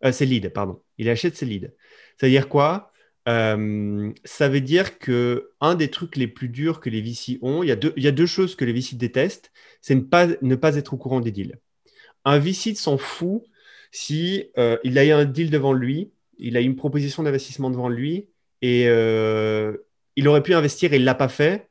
[0.02, 1.72] achète ses leads.
[2.18, 2.89] C'est-à-dire quoi?
[3.30, 7.62] Euh, ça veut dire que un des trucs les plus durs que les VC ont,
[7.62, 7.72] il y
[8.08, 11.20] a deux, choses que les VC détestent, c'est ne pas, ne pas être au courant
[11.20, 11.60] des deals.
[12.26, 13.44] Un VC s'en fout
[13.92, 17.70] si euh, il a eu un deal devant lui, il a eu une proposition d'investissement
[17.70, 18.30] devant lui
[18.64, 19.78] et euh,
[20.16, 21.68] il aurait pu investir et il l'a pas fait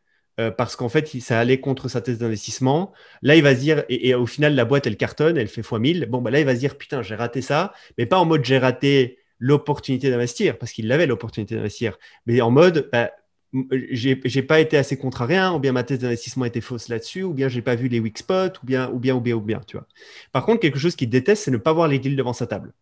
[0.57, 2.93] parce qu'en fait, ça allait contre sa thèse d'investissement.
[3.23, 6.07] Là, il va se dire, et, au final, la boîte, elle cartonne, elle fait x1000.
[6.07, 8.45] Bon, bah là, il va se dire, putain, j'ai raté ça, mais pas en mode
[8.45, 13.11] j'ai raté l'opportunité d'investir, parce qu'il avait l'opportunité d'investir, mais en mode, bah,
[13.91, 17.33] j'ai pas été assez contrarié, hein, ou bien ma thèse d'investissement était fausse là-dessus, ou
[17.33, 19.61] bien j'ai pas vu les weak spots, ou bien, ou bien, ou bien, ou bien,
[19.67, 19.87] tu vois.
[20.33, 22.75] Par contre, quelque chose qu'il déteste, c'est ne pas voir les deals devant sa table.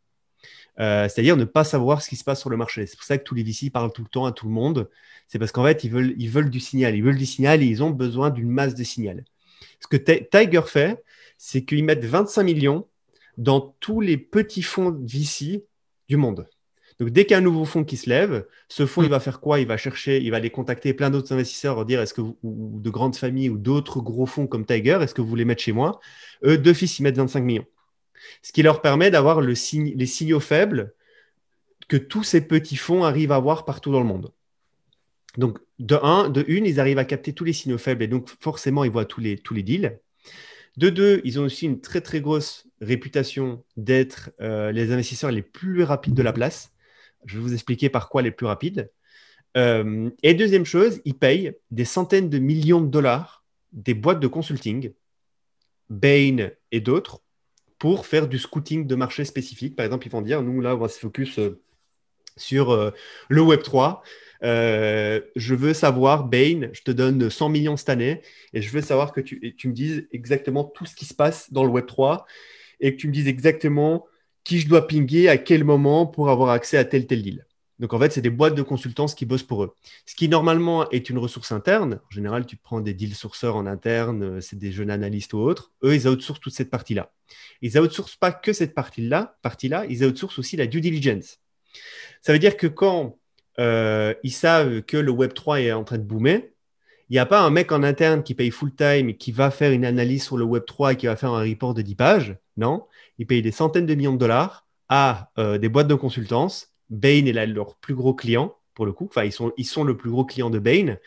[0.78, 2.86] Euh, c'est-à-dire ne pas savoir ce qui se passe sur le marché.
[2.86, 4.90] C'est pour ça que tous les VC parlent tout le temps à tout le monde.
[5.26, 6.94] C'est parce qu'en fait, ils veulent, ils veulent du signal.
[6.94, 9.24] Ils veulent du signal et ils ont besoin d'une masse de signal.
[9.80, 11.02] Ce que Tiger fait,
[11.38, 12.86] c'est qu'ils mettent 25 millions
[13.38, 15.64] dans tous les petits fonds VC
[16.08, 16.46] du monde.
[16.98, 19.10] Donc, dès qu'il y a un nouveau fonds qui se lève, ce fonds, il mm.
[19.10, 19.60] va faire quoi?
[19.60, 22.90] Il va chercher, il va aller contacter plein d'autres investisseurs, dire est-ce que ou de
[22.90, 26.00] grandes familles ou d'autres gros fonds comme Tiger, est-ce que vous voulez mettre chez moi?
[26.44, 27.66] Eux, deux fils, ils mettent 25 millions.
[28.42, 30.94] Ce qui leur permet d'avoir le les signaux faibles
[31.88, 34.32] que tous ces petits fonds arrivent à voir partout dans le monde.
[35.36, 38.28] Donc, de un, de une, ils arrivent à capter tous les signaux faibles et donc
[38.40, 40.00] forcément, ils voient tous les, tous les deals.
[40.76, 45.42] De deux, ils ont aussi une très très grosse réputation d'être euh, les investisseurs les
[45.42, 46.72] plus rapides de la place.
[47.24, 48.90] Je vais vous expliquer par quoi les plus rapides.
[49.56, 54.26] Euh, et deuxième chose, ils payent des centaines de millions de dollars des boîtes de
[54.26, 54.92] consulting,
[55.88, 57.20] Bain et d'autres,
[57.78, 59.76] pour faire du scouting de marché spécifique.
[59.76, 61.60] Par exemple, ils vont dire, nous, là, on va se focus euh,
[62.36, 62.92] sur
[63.28, 64.02] le Web 3.
[64.42, 68.22] Je veux savoir, Bain, je te donne 100 millions cette année
[68.52, 71.64] et je veux savoir que tu, me dises exactement tout ce qui se passe dans
[71.64, 72.26] le Web 3
[72.80, 74.06] et que tu me dises exactement
[74.44, 77.46] qui je dois pinguer à quel moment pour avoir accès à tel tel deal.
[77.78, 79.74] Donc en fait, c'est des boîtes de consultants qui bossent pour eux.
[80.06, 82.00] Ce qui normalement est une ressource interne.
[82.06, 85.38] En général, tu prends des deal sourceurs en interne, euh, c'est des jeunes analystes ou
[85.38, 85.72] autres.
[85.82, 87.12] Eux, ils outsourcent toute cette partie-là.
[87.60, 91.38] Ils outsourcent pas que cette partie-là, partie-là, ils outsourcent aussi la due diligence.
[92.22, 93.18] Ça veut dire que quand
[93.60, 96.42] euh, ils savent que le Web 3 est en train de boomer,
[97.08, 99.50] il n'y a pas un mec en interne qui paye full time et qui va
[99.50, 101.94] faire une analyse sur le Web 3 et qui va faire un report de 10
[101.94, 102.36] pages?
[102.56, 102.86] Non,
[103.18, 107.26] ils payent des centaines de millions de dollars à euh, des boîtes de consultance Bain
[107.26, 109.06] est leur plus gros client, pour le coup.
[109.06, 110.98] Enfin, ils sont, ils sont le plus gros client de Bain,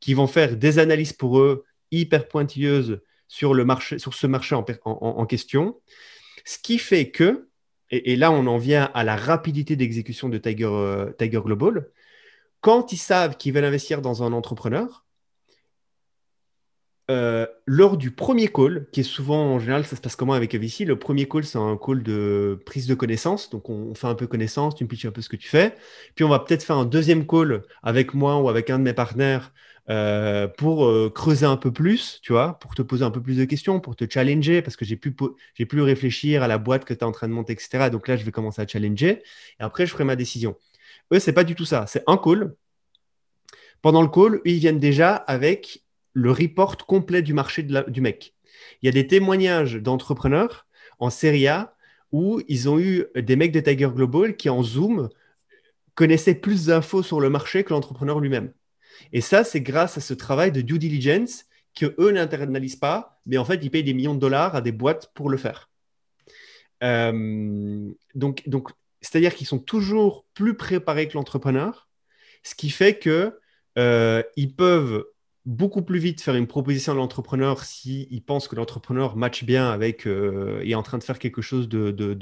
[0.00, 4.54] qui vont faire des analyses pour eux hyper pointilleuses sur, le marché, sur ce marché
[4.54, 5.80] en, question.
[6.44, 7.48] Ce qui fait que,
[7.96, 11.88] et, là on en vient à la rapidité d'exécution de Tiger, euh, Global,
[12.60, 15.04] quand ils savent qu'ils veulent investir dans un entrepreneur,
[17.10, 20.54] euh, lors du premier call, qui est souvent en général, ça se passe comment avec
[20.54, 23.50] VC Le premier call, c'est un call de prise de connaissance.
[23.50, 25.74] Donc, on, fait un peu connaissance, tu me pitches un peu ce que tu fais.
[26.14, 28.94] Puis, on va peut-être faire un deuxième call avec moi ou avec un de mes
[28.94, 29.52] partenaires
[29.90, 33.36] euh, pour euh, creuser un peu plus, tu vois, pour te poser un peu plus
[33.36, 35.14] de questions, pour te challenger, parce que j'ai pu,
[35.54, 37.90] j'ai pu réfléchir à la boîte que tu es en train de monter, etc.
[37.90, 39.22] Donc là, je vais commencer à challenger.
[39.60, 40.56] Et après, je ferai ma décision.
[41.12, 41.86] Eux, c'est pas du tout ça.
[41.86, 42.54] C'est un call.
[43.82, 45.82] Pendant le call, ils viennent déjà avec
[46.14, 48.34] le report complet du marché du mec.
[48.80, 50.66] Il y a des témoignages d'entrepreneurs
[50.98, 51.76] en Serie A
[52.12, 55.10] où ils ont eu des mecs de Tiger Global qui en Zoom
[55.94, 58.52] connaissaient plus d'infos sur le marché que l'entrepreneur lui-même.
[59.12, 63.36] Et ça, c'est grâce à ce travail de due diligence que eux n'internalisent pas, mais
[63.38, 65.70] en fait, ils payent des millions de dollars à des boîtes pour le faire.
[66.82, 71.88] Euh, donc, donc c'est-à-dire qu'ils sont toujours plus préparés que l'entrepreneur,
[72.42, 73.38] ce qui fait que
[73.78, 75.04] euh, ils peuvent
[75.46, 79.70] beaucoup plus vite faire une proposition à l'entrepreneur s'il il pense que l'entrepreneur match bien
[79.70, 82.14] avec euh, et est en train de faire quelque chose de, de,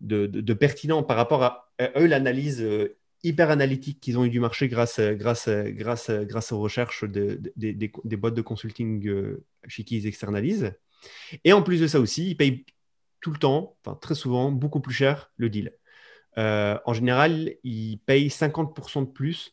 [0.00, 4.68] de, pertinent par rapport à, eux, l'analyse euh, hyper analytique qu'ils ont eu du marché
[4.68, 10.72] grâce, grâce, grâce, grâce aux recherches des boîtes de consulting euh, chez qui ils externalisent.
[11.44, 12.64] Et en plus de ça aussi, ils payent
[13.20, 15.72] tout le temps, enfin très souvent, beaucoup plus cher le deal.
[16.36, 19.52] en général, ils payent 50% de plus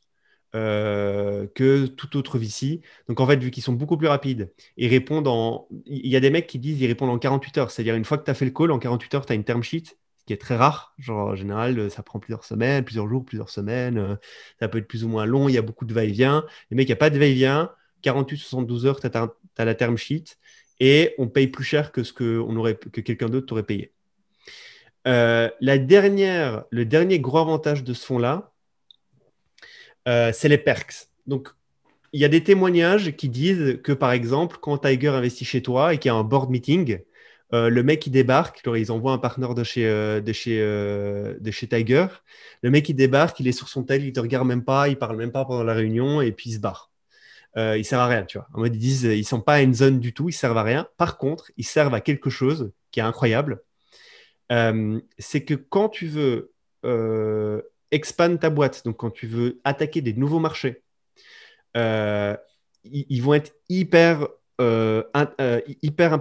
[0.55, 2.81] euh, que tout autre VC.
[3.09, 5.67] Donc en fait, vu qu'ils sont beaucoup plus rapides, ils répondent en...
[5.85, 7.71] Il y a des mecs qui disent ils répondent en 48 heures.
[7.71, 9.43] C'est-à-dire une fois que tu as fait le call, en 48 heures, tu as une
[9.43, 10.93] term sheet, qui est très rare.
[10.97, 13.97] Genre en général, ça prend plusieurs semaines, plusieurs jours, plusieurs semaines.
[13.97, 14.15] Euh,
[14.59, 16.45] ça peut être plus ou moins long, il y a beaucoup de va-et-vient.
[16.71, 17.71] Les mecs, il n'y a pas de va-et-vient.
[18.03, 20.37] 48-72 heures, tu as, la term sheet
[20.79, 22.43] et on paye plus cher que ce que,
[22.91, 23.93] que quelqu'un d'autre t'aurait payé.
[25.07, 28.51] Euh, la dernière, le dernier gros avantage de ce fonds-là,
[30.07, 31.07] euh, c'est les perks.
[31.27, 31.49] Donc,
[32.13, 35.93] il y a des témoignages qui disent que, par exemple, quand Tiger investit chez toi
[35.93, 36.99] et qu'il y a un board meeting,
[37.55, 42.07] euh, le mec qui débarque, ils envoient un partenaire de chez, euh, de, chez, Tiger.
[42.61, 44.97] Le mec qui débarque, il est sur son tel, il te regarde même pas, il
[44.97, 46.91] parle même pas pendant la réunion et puis il se barre.
[47.57, 48.47] Euh, ils servent à rien, tu vois.
[48.53, 50.87] En mode, ils disent, ils sont pas une zone du tout, ils servent à rien.
[50.97, 53.61] Par contre, ils servent à quelque chose qui est incroyable.
[55.17, 56.53] c'est que quand tu veux
[57.91, 60.83] expand ta boîte, donc quand tu veux attaquer des nouveaux marchés,
[61.75, 62.35] euh,
[62.83, 64.27] ils, vont être hyper,
[64.61, 65.03] euh,
[65.41, 66.13] euh, hyper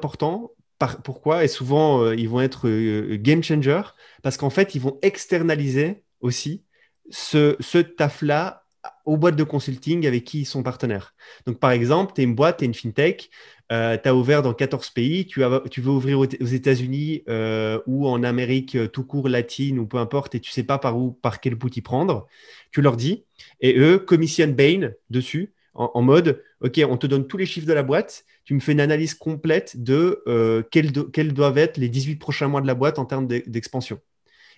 [1.03, 2.68] pourquoi Et souvent, ils vont être
[3.16, 3.83] game changer
[4.23, 6.64] parce qu'en fait, ils vont externaliser aussi
[7.11, 8.64] ce, ce taf-là
[9.05, 11.14] aux boîtes de consulting avec qui ils sont partenaires.
[11.47, 13.31] Donc, par exemple, tu es une boîte, tu es une fintech,
[13.73, 18.09] euh, tu as ouvert dans 14 pays, tu, tu veux ouvrir aux, États-Unis euh, ou
[18.09, 21.12] en Amérique euh, tout court latine ou peu importe, et tu sais pas par où,
[21.12, 22.27] par quel bout y prendre,
[22.73, 23.25] tu leur dis,
[23.61, 27.72] et eux commissionnent Bain dessus en, mode, OK, on te donne tous les chiffres de
[27.72, 30.22] la boîte, tu me fais une analyse complète de
[30.70, 33.98] quels, quels, doivent être les 18 prochains mois de la boîte en termes d'expansion.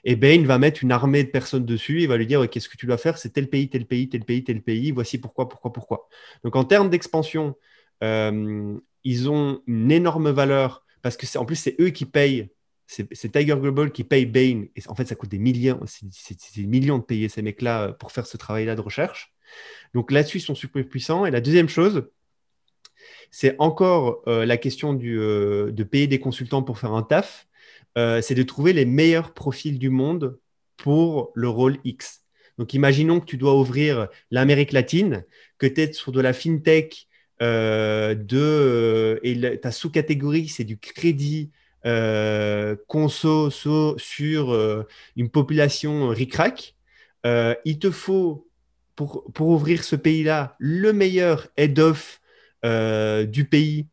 [0.05, 2.76] Et Bain va mettre une armée de personnes dessus, il va lui dire, qu'est-ce que
[2.76, 5.72] tu dois faire, c'est tel pays, tel pays, tel pays, tel pays, voici pourquoi, pourquoi,
[5.72, 6.09] pourquoi.
[6.44, 7.57] Donc en termes d'expansion,
[8.02, 12.50] ils ont une énorme valeur parce que en plus c'est eux qui payent.
[12.88, 14.66] C'est Tiger Global qui paye Bain.
[14.76, 16.07] Et en fait, ça coûte des millions, c'est
[16.57, 19.35] des millions de payer ces mecs-là euh, pour faire ce travail-là de recherche.
[19.95, 21.27] Donc là-dessus, ils sont super puissants.
[21.27, 22.09] Et la deuxième chose,
[23.31, 27.47] c'est encore la question du, de payer des consultants pour faire un taf.
[27.97, 30.39] c'est de trouver les meilleurs profils du monde
[30.77, 32.23] pour le rôle X.
[32.59, 35.25] Donc, imaginons que tu dois ouvrir l'Amérique latine,
[35.59, 37.07] que tu es sur de la fintech
[37.43, 41.51] euh, de, euh, et ta sous-catégorie, c'est du crédit
[41.85, 46.75] euh, conso sur une population ric-rac.
[47.25, 48.46] il te faut,
[48.97, 52.21] pour, pour ouvrir ce pays-là, le meilleur head-off
[52.65, 53.87] du pays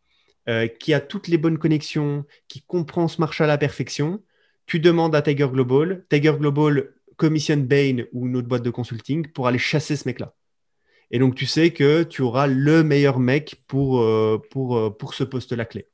[0.79, 4.23] qui a toutes les bonnes connexions, qui comprend ce marché à la perfection.
[4.65, 6.05] Tu demandes à Tiger Global.
[6.09, 10.33] Tiger Global commission Bain ou une autre boîte de consulting pour aller chasser ce mec-là.
[11.11, 15.13] Et donc, tu sais que tu auras le meilleur mec pour, euh, pour, euh, pour
[15.13, 15.87] ce poste-là clé.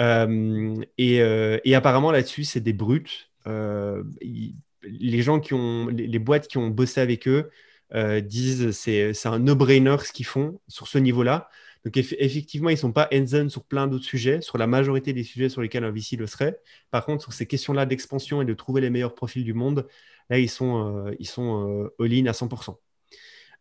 [0.00, 1.16] Euh, et,
[1.64, 3.30] et, apparemment, là-dessus, c'est des brutes.
[3.46, 7.50] les gens qui ont, les, boîtes qui ont bossé avec eux
[7.92, 11.48] disent c'est un no-brainer ce qu'ils font sur ce niveau-là.
[11.84, 15.22] Donc effectivement, ils ne sont pas hands-on sur plein d'autres sujets, sur la majorité des
[15.22, 16.58] sujets sur lesquels un VC le serait.
[16.90, 19.86] Par contre, sur ces questions-là d'expansion et de trouver les meilleurs profils du monde,
[20.28, 22.76] là, ils sont, ils sont all-in à 100%.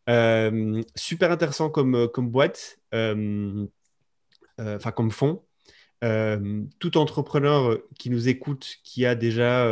[0.09, 3.65] Euh, super intéressant comme, euh, comme boîte, euh,
[4.59, 5.43] enfin comme fond.
[6.79, 9.67] tout entrepreneur qui nous écoute, qui a déjà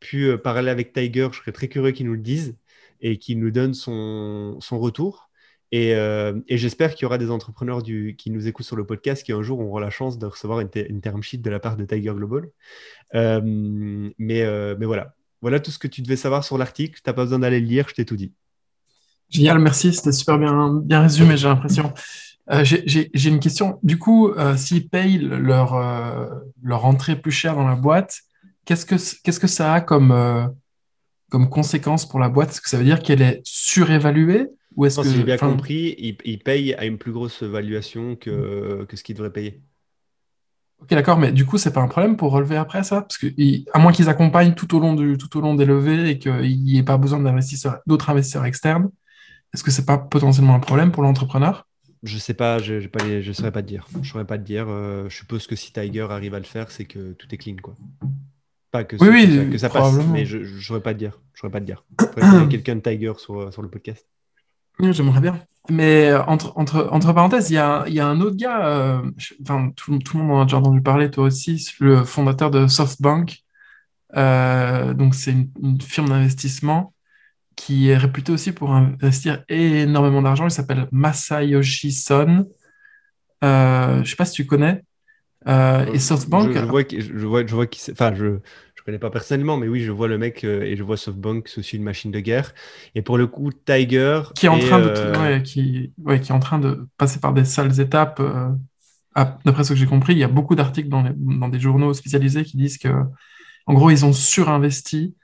[0.00, 2.56] pu parler avec Tiger, je serais très curieux qu'il nous le dise
[3.02, 5.30] et qu'il nous donne son, son retour.
[5.74, 9.32] Et, et j'espère qu'il y aura des entrepreneurs qui nous écoutent sur le podcast qui
[9.32, 11.84] un jour auront la chance de recevoir une, une term sheet de la part de
[11.86, 12.50] Tiger Global.
[13.14, 15.14] mais, mais voilà.
[15.40, 17.00] Voilà tout ce que tu devais savoir sur l'article.
[17.02, 18.32] Tu n'as pas besoin d'aller le lire, je t'ai tout dit.
[19.28, 19.92] Génial, merci.
[19.92, 21.92] C'était super bien, bien résumé, j'ai l'impression.
[22.50, 23.78] Euh, j'ai une question.
[23.82, 26.28] Du coup, euh, s'ils payent leur, euh,
[26.62, 28.20] leur entrée plus chère dans la boîte,
[28.64, 30.12] qu'est-ce que, qu'est-ce que ça a comme,
[31.32, 32.50] comme conséquence pour la boîte?
[32.50, 35.94] Est-ce que ça veut dire qu'elle est surévaluée ou est-ce que, Si j'ai bien compris,
[35.96, 39.62] ils, ils, payent à une plus grosse valuation que, que ce qu'ils devraient payer.
[40.80, 43.00] Ok, d'accord, mais du coup, c'est pas un problème pour relever après ça?
[43.00, 43.28] Parce que,
[43.72, 46.62] à moins qu'ils accompagnent tout au long, du, tout au long des levées et qu'il
[46.64, 47.18] n'y ait pas besoin
[47.86, 48.90] d'autres investisseurs externes,
[49.54, 51.66] est-ce que c'est pas potentiellement un problème pour l'entrepreneur?
[52.02, 53.86] Je sais pas, je ne saurais pas te dire.
[54.02, 54.66] Je saurais pas te dire.
[54.68, 57.56] Euh, je suppose que si Tiger arrive à le faire, c'est que tout est clean,
[57.62, 57.74] quoi.
[58.72, 61.20] Pas que, oui, ça, passe, mais je ne saurais pas te dire.
[61.34, 61.84] Je pas te dire.
[62.16, 64.06] Il quelqu'un de Tiger sur, sur le podcast.
[64.80, 65.38] J'aimerais bien.
[65.70, 69.02] Mais euh, entre, entre, entre parenthèses, il y a, y a, un autre gars, euh,
[69.42, 72.66] enfin, tout, tout, le monde en a déjà entendu parler, toi aussi, le fondateur de
[72.66, 73.44] SoftBank.
[74.14, 76.94] donc, c'est une, firme d'investissement
[77.54, 80.46] qui est réputé aussi pour investir énormément d'argent.
[80.46, 82.46] Il s'appelle Masayoshi Son.
[83.44, 84.82] Euh, je ne sais pas si tu connais.
[85.48, 86.52] Euh, et SoftBank.
[86.52, 88.40] Je, vois, je vois, je vois qui Enfin, je ne
[88.84, 91.58] connais pas personnellement, mais oui, je vois le mec euh, et je vois SoftBank, c'est
[91.58, 92.54] aussi une machine de guerre.
[92.94, 94.22] Et pour le coup, Tiger.
[94.34, 97.44] Qui est en, train, de, qui, ouais, qui est en train de passer par des
[97.44, 98.22] sales étapes.
[99.14, 102.44] D'après ce que j'ai compris, il y a beaucoup d'articles dans, dans, des journaux spécialisés
[102.44, 102.88] qui disent que,
[103.66, 105.14] en gros, ils ont surinvesti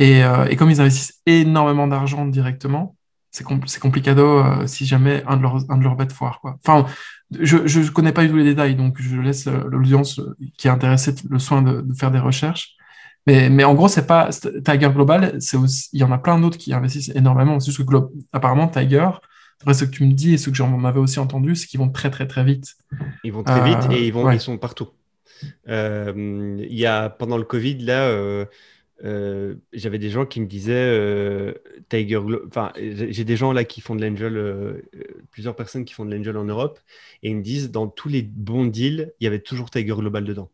[0.00, 2.96] euh, et, comme ils investissent énormément d'argent directement,
[3.30, 3.44] c'est
[3.80, 6.40] complicado euh, si jamais un de leurs, un de leurs bêtes foire.
[6.40, 6.56] Quoi.
[6.64, 6.86] Enfin,
[7.40, 10.20] je ne connais pas du tout les détails, donc je laisse euh, l'audience
[10.56, 12.76] qui est intéressée le soin de, faire des recherches.
[13.26, 14.28] Mais, mais en gros, c'est pas
[14.64, 15.56] Tiger Global, c'est
[15.92, 17.58] il y en a plein d'autres qui investissent énormément.
[17.58, 17.96] C'est juste que
[18.32, 19.08] apparemment, Tiger,
[19.62, 21.80] après ce que tu me dis et ce que j'en avais aussi entendu, c'est qu'ils
[21.80, 22.74] vont très très très vite.
[23.22, 24.88] Ils vont très vite et ils, vont, ils sont partout.
[25.66, 28.44] Il y a, pendant le Covid, là, euh,
[29.72, 31.52] j'avais des gens qui me disaient euh,
[31.90, 34.82] Tiger enfin j'ai des gens là qui font de l'angel euh,
[35.30, 36.80] plusieurs personnes qui font de l'angel en Europe
[37.22, 40.24] et ils me disent dans tous les bons deals il y avait toujours Tiger Global
[40.24, 40.50] dedans.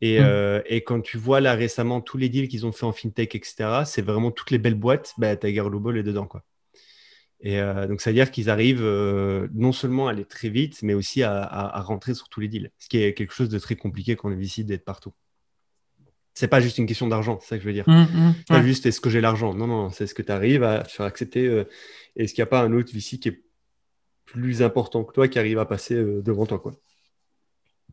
[0.00, 0.62] Et, hmm.
[0.66, 3.82] et quand tu vois là récemment tous les deals qu'ils ont fait en fintech etc
[3.84, 6.42] c'est vraiment toutes les belles boîtes bah, Tiger Global est dedans quoi.
[7.40, 8.84] Et donc ça veut dire qu'ils arrivent
[9.52, 12.70] non seulement à aller très vite mais aussi à, à, rentrer sur tous les deals
[12.78, 15.12] ce qui est quelque chose de très compliqué quand on décide d'être partout
[16.34, 17.88] c'est pas juste une question d'argent, c'est ça que je veux dire.
[17.88, 19.54] Mmh, mmh, pas juste est-ce que j'ai l'argent?
[19.54, 21.46] Non, non, c'est ce que tu arrives à faire accepter.
[21.46, 21.64] Euh,
[22.16, 23.42] est-ce qu'il n'y a pas un autre VC qui est
[24.24, 26.72] plus important que toi qui arrive à passer euh, devant toi quoi?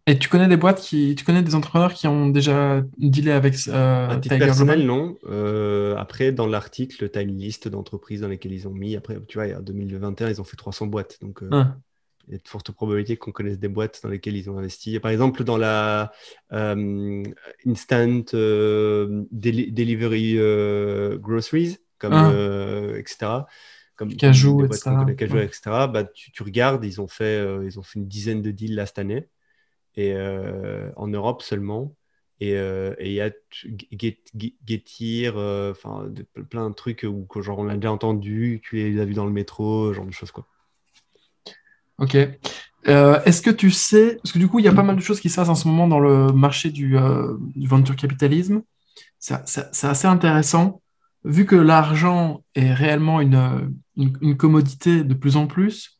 [0.07, 3.53] Et tu connais des boîtes qui, tu connais des entrepreneurs qui ont déjà dealé avec
[3.67, 5.15] euh, à titre personnel, non.
[5.29, 8.95] Euh, après, dans l'article, tu as une liste d'entreprises dans lesquelles ils ont mis.
[8.95, 11.19] Après, tu vois, en 2021, ils ont fait 300 boîtes.
[11.21, 11.75] Donc, ah
[12.27, 14.99] il y a de fortes probabilités qu'on connaisse des boîtes dans lesquelles ils ont investi.
[14.99, 16.11] Par exemple, dans la
[16.53, 17.23] euh,
[17.65, 22.97] instant euh, delivery euh, groceries, comme, ah.
[22.97, 23.45] etc.
[23.95, 24.91] Comme Cajou, etc.
[25.17, 25.61] Cajou, etc.
[25.91, 28.85] Bah, tu, tu, regardes, ils ont, fait, ils ont fait une dizaine de deals là
[28.85, 29.27] cette année,
[29.95, 30.15] et
[30.95, 31.95] en Europe seulement.
[32.39, 33.29] Et il y a
[34.65, 36.11] Getir, enfin
[36.49, 39.31] plein de trucs où genre, on l'a déjà entendu, tu les as vus dans le
[39.31, 40.47] métro, genre de choses quoi.
[42.01, 42.15] Ok.
[42.85, 45.19] Est-ce que tu sais, parce que du coup, il y a pas mal de choses
[45.19, 46.97] qui se passent en ce moment dans le marché du,
[47.55, 48.63] du venture capitalisme.
[49.19, 50.81] C'est assez intéressant,
[51.23, 55.99] vu que l'argent est réellement une, une, commodité de plus en plus.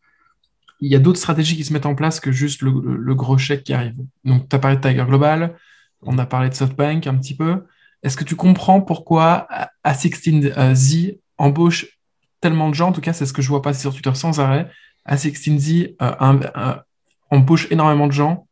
[0.80, 3.38] Il y a d'autres stratégies qui se mettent en place que juste le, le gros
[3.38, 3.95] chèque qui arrive.
[4.24, 5.56] Donc, tu as parlé de Tiger Global,
[6.02, 7.64] on a parlé de SoftBank un petit peu.
[8.04, 9.47] Est-ce que tu comprends pourquoi
[9.86, 11.86] A16Z embauche
[12.39, 12.89] tellement de gens?
[12.89, 14.70] En tout cas, c'est ce que je vois passer sur Twitter sans arrêt.
[15.08, 16.76] A16Z euh,
[17.30, 18.47] embauche énormément de gens.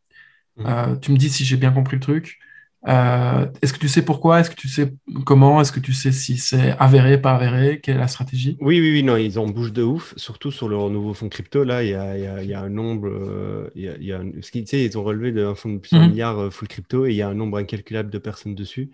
[0.57, 0.63] Mmh.
[0.65, 2.39] Euh, tu me dis si j'ai bien compris le truc.
[2.87, 4.39] Euh, est-ce que tu sais pourquoi?
[4.39, 4.93] Est-ce que tu sais
[5.25, 5.59] comment?
[5.59, 7.81] Est-ce que tu sais si c'est avéré, pas avéré?
[7.81, 8.57] Quelle est la stratégie?
[8.61, 11.65] Oui, oui, oui, non, ils embauchent de ouf, surtout sur leur nouveau fonds crypto.
[11.65, 14.97] Là, il y a, il y a, un nombre, il y a, tu sais, ils
[14.97, 16.09] ont relevé de, un fonds de plusieurs mmh.
[16.09, 18.91] milliards full crypto et il y a un nombre incalculable de personnes dessus.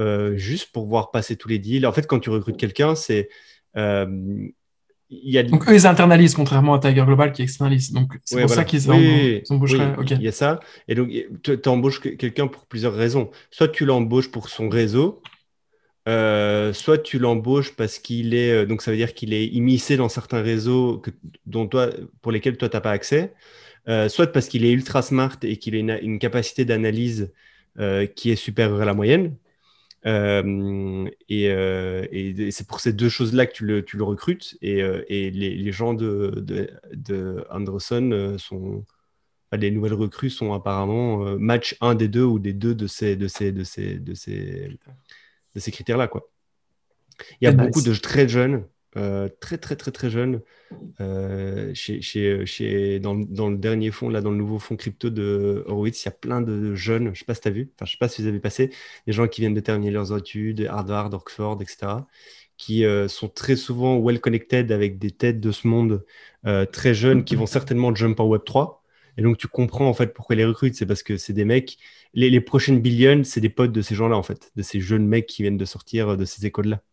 [0.00, 1.86] Euh, juste pour voir passer tous les deals.
[1.86, 3.28] En fait, quand tu recrutes quelqu'un, c'est.
[5.12, 5.42] Euh, y a...
[5.42, 7.92] Donc, eux, ils internalisent, contrairement à Tiger Global qui externalise.
[7.92, 9.94] Donc, c'est pour ça qu'ils oui, embaucheraient.
[10.10, 10.60] Il y a ça.
[10.88, 11.10] Et donc,
[11.42, 13.30] tu embauches quelqu'un pour plusieurs raisons.
[13.50, 15.22] Soit tu l'embauches pour son réseau,
[16.08, 18.66] euh, soit tu l'embauches parce qu'il est.
[18.66, 21.10] Donc, ça veut dire qu'il est immiscé dans certains réseaux que,
[21.46, 21.90] dont toi,
[22.22, 23.34] pour lesquels toi, tu n'as pas accès.
[24.08, 27.32] soit parce qu'il est ultra smart et qu'il a une, une capacité d'analyse
[28.16, 29.34] qui est supérieure à la moyenne.
[30.06, 34.56] Euh, euh, et, c'est pour ces deux choses-là que tu le, tu le recrutes.
[34.62, 38.84] Et, euh, et les, les, gens de, de, de Anderson sont.
[39.52, 43.28] les nouvelles recrues sont apparemment match un des deux ou des deux de ces, de
[43.28, 44.78] ces, de ces, de ces,
[45.54, 46.08] de ces critères-là.
[46.08, 46.28] Quoi.
[47.40, 48.64] Il y a beaucoup de très jeunes
[48.98, 50.42] euh, très très très très jeune
[51.00, 55.08] euh, chez, chez, chez, dans, dans, le dernier fonds, là, dans le nouveau fonds crypto
[55.08, 57.52] de Horowitz, il y a plein de jeunes, je ne sais pas si tu as
[57.52, 58.70] vu, enfin, je sais pas si vous avez passé,
[59.06, 61.92] des gens qui viennent de terminer leurs études, Harvard, Oxford, etc.,
[62.58, 66.04] qui euh, sont très souvent well connected avec des têtes de ce monde
[66.72, 68.78] très jeunes qui vont certainement jump en Web3.
[69.16, 70.74] Et donc, tu comprends en fait pourquoi les recrutent.
[70.74, 71.78] C'est parce que c'est des mecs,
[72.14, 75.06] les, les prochaines billions, c'est des potes de ces gens-là, en fait, de ces jeunes
[75.06, 76.82] mecs qui viennent de sortir de ces écoles-là.
[76.82, 76.91] Euh,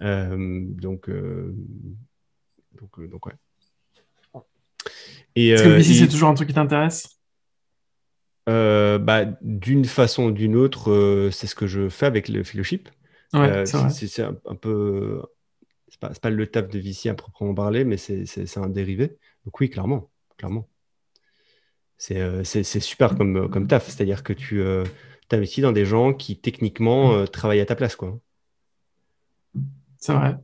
[0.00, 1.54] donc, euh,
[2.72, 3.34] donc, euh, donc, ouais.
[5.36, 7.20] Est-ce que c'est toujours un truc qui t'intéresse?
[8.46, 12.88] Bah, D'une façon ou d'une autre, c'est ce que je fais avec le fellowship.
[13.32, 15.20] Ouais, c'est un, un, peu.
[15.88, 19.18] C'est pas, pas, le taf de VC à proprement parler, mais c'est un dérivé.
[19.44, 20.10] Donc, oui, clairement.
[20.36, 20.68] clairement.
[21.96, 23.88] C'est super comme, comme taf.
[23.88, 24.84] C'est-à-dire que tu euh,
[25.28, 27.96] t'investis dans des gens qui, techniquement, travaillent à ta place.
[27.96, 28.20] Quoi.
[30.04, 30.36] C'est vrai.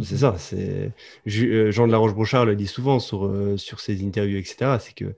[0.00, 0.36] C'est ça.
[0.38, 0.92] C'est
[1.26, 4.78] euh, Jean de la Roche-Brochard le dit souvent sur, euh, sur ses interviews, etc.
[4.78, 5.16] C'est que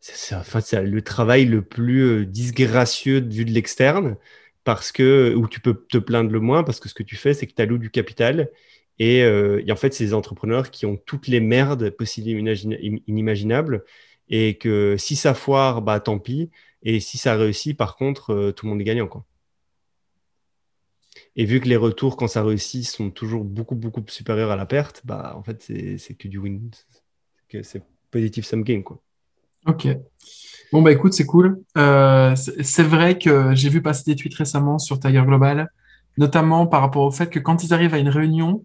[0.00, 4.16] c'est enfin, le travail le plus euh, disgracieux vu de l'externe,
[4.64, 7.32] parce que où tu peux te plaindre le moins, parce que ce que tu fais,
[7.32, 8.50] c'est que tu alloues du capital.
[8.98, 9.24] Et,
[9.70, 13.84] en fait, c'est des entrepreneurs qui ont toutes les merdes possibles et inimaginables.
[14.28, 16.50] Et que si ça foire, bah tant pis.
[16.82, 19.08] Et si ça réussit, par contre, tout le monde est gagnant.
[19.08, 19.24] Quoi.
[21.36, 24.66] Et vu que les retours, quand ça réussit, sont toujours beaucoup, beaucoup supérieurs à la
[24.66, 26.70] perte, bah, en fait, c'est que du win.
[27.62, 29.00] C'est positif sum gain, quoi.
[29.66, 29.88] Ok.
[30.72, 31.60] Bon, bah écoute, c'est cool.
[31.76, 35.70] Euh, c'est vrai que j'ai vu passer des tweets récemment sur Tiger Global,
[36.16, 38.64] notamment par rapport au fait que quand ils arrivent à une réunion,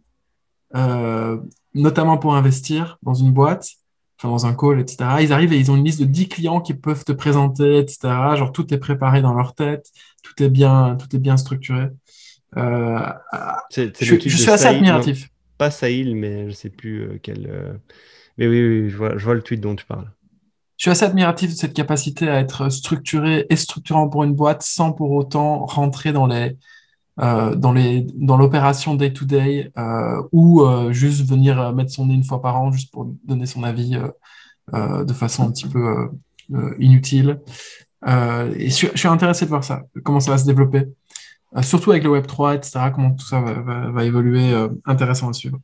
[0.76, 1.38] euh,
[1.74, 3.72] notamment pour investir dans une boîte,
[4.18, 6.62] enfin dans un call, etc., ils arrivent et ils ont une liste de 10 clients
[6.62, 8.36] qui peuvent te présenter, etc.
[8.36, 9.91] Genre tout est préparé dans leur tête,
[10.24, 11.89] tout est bien, tout est bien structuré.
[12.56, 13.00] Euh,
[13.76, 15.30] je, suis assez admiratif.
[15.58, 17.48] pas Sahil, mais je sais plus euh, quel.
[17.50, 17.74] Euh,
[18.38, 20.10] mais oui, je, vois, le tweet dont tu parles.
[20.78, 24.62] Je suis assez admiratif de cette capacité à être structuré et structurant pour une boîte
[24.62, 26.56] sans pour autant rentrer dans les,
[27.18, 29.72] dans les, dans l'opération day to day
[30.32, 33.98] ou juste venir mettre son nez une fois par an juste pour donner son avis
[34.72, 36.12] de façon un petit peu
[36.78, 37.39] inutile.
[38.06, 40.84] et je, suis intéressé de voir ça, comment ça va se développer.
[41.56, 45.34] Euh, surtout avec le Web 3, etc., comment tout ça va, évoluer, euh, intéressant à
[45.34, 45.60] suivre.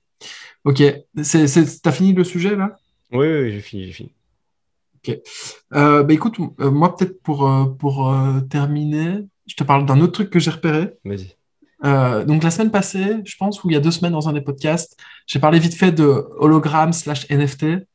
[0.64, 0.82] Ok,
[1.16, 2.76] t'as fini le sujet là?
[3.12, 4.12] Oui, oui, j'ai fini, j'ai fini.
[4.98, 5.20] Ok.
[5.74, 8.16] Euh, bah, écoute, moi peut-être pour, pour
[8.50, 10.94] terminer, je te parle d'un autre truc que j'ai repéré.
[11.04, 11.36] Vas-y.
[12.26, 14.42] donc la semaine passée, je pense, ou il y a deux semaines dans un des
[14.42, 17.86] podcasts, j'ai parlé vite fait de hologramme slash NFT.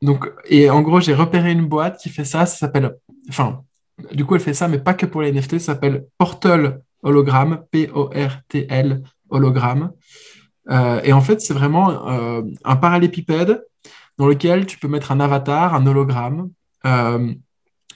[0.00, 2.94] Donc, et en gros, j'ai repéré une boîte qui fait ça, ça s'appelle,
[3.28, 3.64] enfin,
[4.12, 5.58] du coup, elle fait ça, mais pas que pour les NFT.
[5.58, 9.92] Ça s'appelle Portal Hologram, P-O-R-T-L Hologram.
[10.70, 13.64] Euh, et en fait, c'est vraiment euh, un parallépipède
[14.18, 16.50] dans lequel tu peux mettre un avatar, un hologramme
[16.86, 17.32] euh,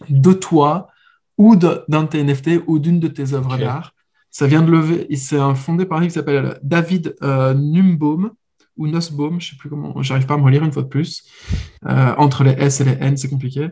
[0.09, 0.89] de toi
[1.37, 3.95] ou d'un de tes NFT ou d'une de tes œuvres d'art.
[4.31, 8.33] Ça vient de lever, c'est un fondé par un qui s'appelle David Numbaum
[8.77, 11.25] ou Nussbaum, je sais plus comment, j'arrive pas à me relire une fois de plus.
[11.85, 13.71] Entre les S et les N, c'est compliqué.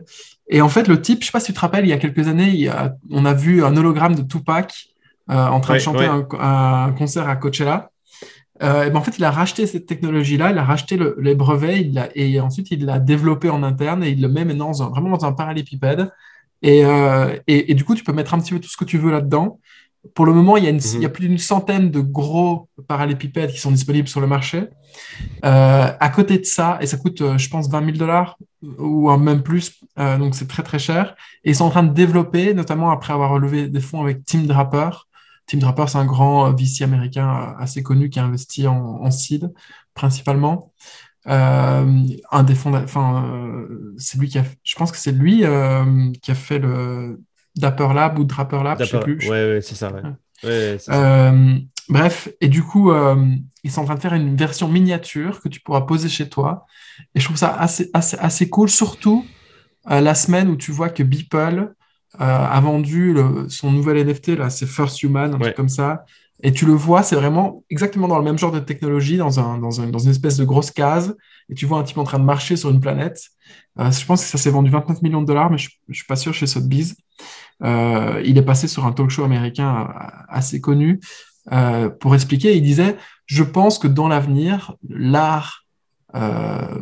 [0.49, 1.97] Et en fait, le type, je sais pas si tu te rappelles, il y a
[1.97, 2.69] quelques années,
[3.11, 4.87] on a vu un hologramme de Tupac
[5.29, 7.91] euh, en train de chanter un, concert à Coachella.
[8.63, 11.81] Euh, et ben en fait, il a racheté cette technologie-là, il a racheté les brevets,
[11.81, 15.25] il et ensuite il l'a développé en interne et il le met maintenant vraiment dans
[15.25, 16.11] un parallépipède.
[16.63, 16.79] Et,
[17.47, 19.11] et, et, du coup, tu peux mettre un petit peu tout ce que tu veux
[19.11, 19.59] là-dedans.
[20.13, 21.09] Pour le moment, il y a, mhm.
[21.09, 24.67] plus d'une centaine de gros parallépipèdes qui sont disponibles sur le marché.
[25.45, 28.37] Euh, à côté de ça, et ça coûte, euh, je pense, 20 000 dollars
[28.79, 31.15] ou même plus, euh, donc c'est très très cher.
[31.43, 34.43] Et ils sont en train de développer, notamment après avoir relevé des fonds avec Tim
[34.43, 35.07] Draper.
[35.45, 39.51] Tim Draper, c'est un grand VC américain assez connu qui a investi en, seed
[39.93, 40.73] principalement.
[41.25, 43.65] un des fonds, enfin,
[43.97, 45.43] c'est lui qui a, je pense que c'est lui
[46.21, 47.21] qui a fait le
[47.59, 49.29] Dapper Lab ou Draper Lab, je sais plus.
[49.29, 49.91] Ouais, c'est ça.
[50.45, 53.15] Euh, bref, et du coup, euh,
[53.63, 56.65] ils sont en train de faire une version miniature que tu pourras poser chez toi.
[57.15, 59.25] Et je trouve ça assez, assez, assez cool, surtout
[59.89, 61.73] euh, la semaine où tu vois que Beeple
[62.19, 63.15] a vendu
[63.47, 66.03] son nouvel NFT, là, c'est First Human, un truc comme ça.
[66.41, 69.59] Et tu le vois, c'est vraiment exactement dans le même genre de technologie, dans, un,
[69.59, 71.15] dans, un, dans, une espèce de grosse case.
[71.49, 73.21] Et tu vois un type en train de marcher sur une planète.
[73.77, 76.15] je pense que ça s'est vendu 29 millions de dollars, mais je ne suis pas
[76.15, 76.95] sûr chez Sotheby's.
[77.63, 79.89] Euh, il est passé sur un talk show américain
[80.29, 80.99] assez connu
[81.51, 82.55] euh, pour expliquer.
[82.55, 85.65] Il disait Je pense que dans l'avenir, l'art.
[86.15, 86.81] Euh,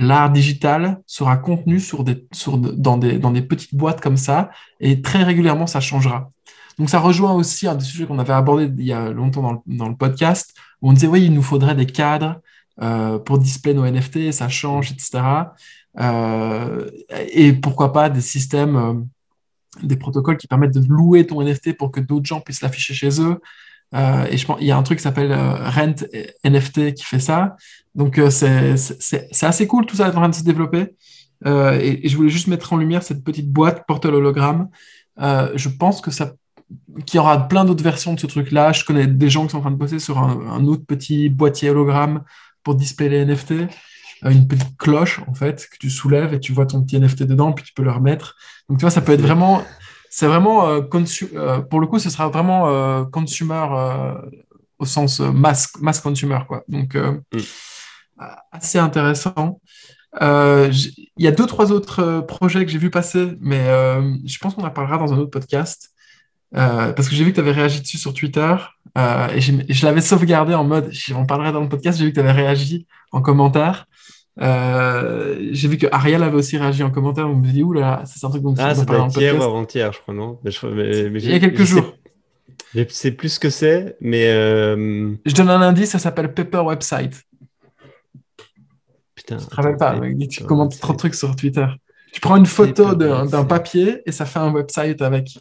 [0.00, 5.80] l'art digital sera contenu sur dans, des, petites boîtes comme ça, et très régulièrement, ça
[5.80, 6.30] changera.
[6.78, 9.88] Donc ça rejoint aussi un des sujets qu'on avait abordé il y a longtemps dans
[9.88, 12.40] le, podcast, où on disait, oui, il nous faudrait des cadres
[12.80, 15.22] euh, pour display nos NFT, ça change, etc.
[15.98, 16.90] Euh,
[17.32, 19.06] et pourquoi pas des systèmes
[19.82, 23.20] des protocoles qui permettent de louer ton NFT pour que d'autres gens puissent l'afficher chez
[23.20, 23.40] eux.
[23.94, 25.94] Euh, et je pense il y a un truc qui s'appelle euh, Rent
[26.44, 27.56] NFT qui fait ça.
[27.94, 30.94] Donc euh, c'est assez cool, tout ça est en train de se développer.
[31.44, 34.68] Et, je voulais juste mettre en lumière cette petite boîte portal hologramme.
[35.18, 36.34] je pense que ça
[37.04, 38.72] qu'il y aura plein d'autres versions de ce truc-là.
[38.72, 41.70] Je connais des gens qui sont en train de bosser sur un, autre petit boîtier
[41.70, 42.22] hologramme
[42.62, 43.54] pour displayer les NFT.
[44.22, 47.52] Une petite cloche, en fait, que tu soulèves et tu vois ton petit NFT dedans,
[47.52, 48.36] puis tu peux le remettre.
[48.68, 49.62] Donc, tu vois, ça peut être vraiment.
[50.10, 50.68] C'est vraiment.
[50.68, 50.82] Euh,
[51.34, 53.66] euh, pour le coup, ce sera vraiment euh, consumer
[54.78, 56.64] au sens mass, mass consumer, quoi.
[56.68, 57.40] Donc, mm.
[58.52, 59.60] assez intéressant.
[60.20, 63.64] Il y a deux, trois autres projets que j'ai vu passer, mais
[64.26, 65.90] je pense qu'on en parlera dans un autre podcast.
[66.52, 68.54] parce que j'ai vu que tu avais réagi dessus sur Twitter
[68.96, 72.20] et, je l'avais sauvegardé en mode, on parlerait dans le podcast, j'ai vu que tu
[72.20, 73.86] avais réagi en commentaire.
[74.40, 77.28] Euh, j'ai vu que Ariel avait aussi réagi en commentaire.
[77.28, 79.92] On me dit, ouh là, c'est un truc dont ah, c'est pas hier ou avant-hier,
[79.92, 80.38] je crois, non?
[80.44, 81.94] Il y a quelques jours.
[82.74, 84.28] Je sais plus ce que c'est, mais.
[84.28, 85.12] Euh...
[85.26, 87.24] Je donne un indice, ça s'appelle Paper Website.
[89.14, 89.38] Putain.
[89.38, 91.66] Je ne rappelle pas, tu commentes trop de trucs sur Twitter.
[92.12, 95.38] Tu prends une photo d'un papier et ça fait un website avec.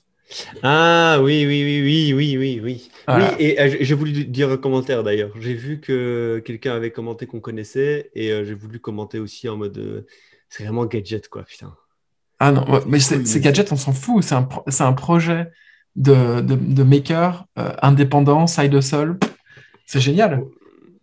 [0.64, 2.90] Ah oui, oui, oui, oui, oui, oui, oui.
[3.08, 5.32] Oui, et euh, j'ai voulu dire un commentaire d'ailleurs.
[5.40, 9.58] J'ai vu que quelqu'un avait commenté qu'on connaissait et euh, j'ai voulu commenter aussi en
[9.58, 10.06] mode euh,
[10.50, 11.74] c'est vraiment gadget quoi, putain.
[12.40, 14.24] Ah non, mais ces gadgets, on s'en fout.
[14.24, 14.48] C'est un,
[14.80, 15.48] un, projet
[15.98, 17.46] de, de, de maker
[17.82, 19.18] indépendant, side hustle.
[19.86, 20.46] C'est génial.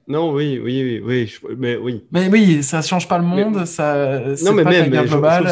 [0.09, 2.07] Non, oui, oui, oui, oui, mais oui.
[2.11, 4.21] Mais oui, ça change pas le monde, ça.
[4.43, 5.45] Non, mais pas même, mais global,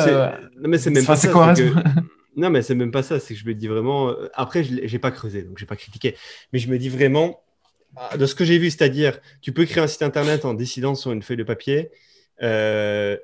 [0.58, 1.30] Non, mais c'est même pas ça.
[2.36, 3.20] Non, mais c'est même pas ça.
[3.20, 4.08] C'est que je me dis vraiment.
[4.08, 6.16] Euh, après, je n'ai pas creusé, donc je n'ai pas critiqué.
[6.52, 7.40] Mais je me dis vraiment,
[7.96, 10.94] ah, de ce que j'ai vu, c'est-à-dire, tu peux créer un site internet en décidant
[10.94, 11.90] sur une feuille de papier.
[12.42, 13.16] Euh,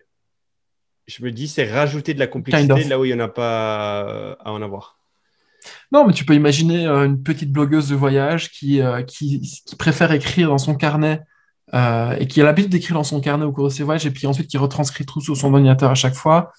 [1.07, 4.37] je me dis, c'est rajouter de la complexité là où il n'y en a pas
[4.41, 4.99] à en avoir.
[5.93, 10.13] Non, mais tu peux imaginer euh, une petite blogueuse de voyage qui, qui, qui, préfère
[10.13, 11.21] écrire dans son carnet
[11.73, 14.27] et qui a l'habitude d'écrire dans son carnet au cours de ses voyages et puis
[14.27, 16.53] ensuite qui retranscrit tout sur son ordinateur à chaque fois.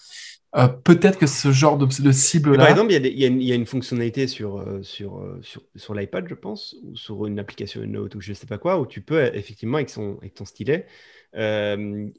[0.55, 2.57] Euh, peut-être que ce genre de, cible-là.
[2.57, 6.35] Par exemple, il y, a une fonctionnalité sur, euh, sur, euh, sur, sur l'iPad, je
[6.35, 9.01] pense, ou sur une application une Note ou je ne sais pas quoi, où tu
[9.01, 10.87] peux effectivement, avec, son, avec ton stylet,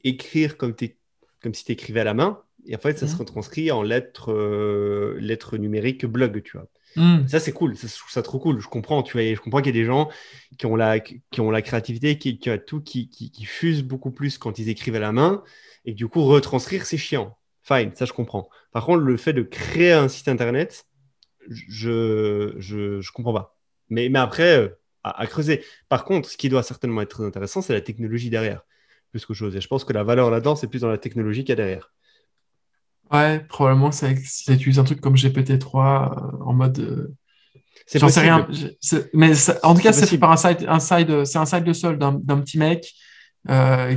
[0.03, 0.73] écrire comme,
[1.41, 2.41] comme si tu écrivais à la main.
[2.65, 3.19] Et en fait, ça se mhm.
[3.19, 4.33] retranscrit en lettres,
[5.19, 6.67] lettres numériques blog, tu vois.
[6.95, 7.27] Hmm.
[7.27, 7.75] Ça, c'est cool.
[7.75, 8.59] Ça, je trouve ça trop cool.
[8.59, 9.23] Je comprends, tu vois.
[9.23, 10.09] Je comprends qu'il y a des gens
[10.57, 13.83] qui ont la, qui ont la créativité, qui, qui ont tout, qui, qui, qui fusent
[13.83, 15.43] beaucoup plus quand ils écrivent à la main.
[15.85, 17.35] Et du coup, retranscrire, c'est chiant.
[17.63, 18.49] Fine, ça je comprends.
[18.71, 20.85] Par contre, le fait de créer un site internet,
[21.49, 23.55] je je, je comprends pas.
[23.89, 24.69] Mais, mais après, euh,
[25.03, 25.63] à, creuser.
[25.89, 28.63] Par contre, ce qui doit certainement être très intéressant, c'est la technologie derrière,
[29.11, 29.55] plus qu'autre chose.
[29.55, 31.55] Et je pense que la valeur là-dedans, c'est plus dans la technologie qu'il y a
[31.55, 31.91] derrière.
[33.11, 36.79] Ouais, probablement, ça, utilise un truc comme GPT-3 euh, en mode.
[36.79, 37.13] Euh,
[37.85, 38.47] c'est J'en sais rien.
[39.13, 41.97] mais en tout cas, c'est par un site, un site, c'est un site de sol
[41.97, 42.93] d'un petit mec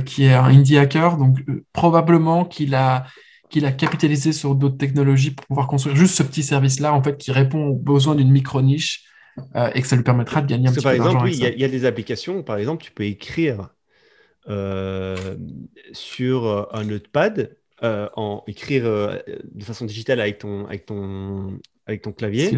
[0.05, 1.37] qui est un indie hacker, donc
[1.71, 3.05] probablement qu'il a
[3.49, 7.17] qu'il a capitalisé sur d'autres technologies pour pouvoir construire juste ce petit service-là, en fait,
[7.17, 9.05] qui répond aux besoins d'une micro-niche
[9.55, 11.59] euh, et que ça lui permettra de gagner un petit par peu exemple, oui, il
[11.59, 13.69] y, a des applications, par exemple, tu peux écrire
[14.49, 15.35] euh,
[15.93, 22.11] sur un notepad, euh, en écrire de façon digitale avec ton, avec ton, avec ton
[22.11, 22.51] clavier.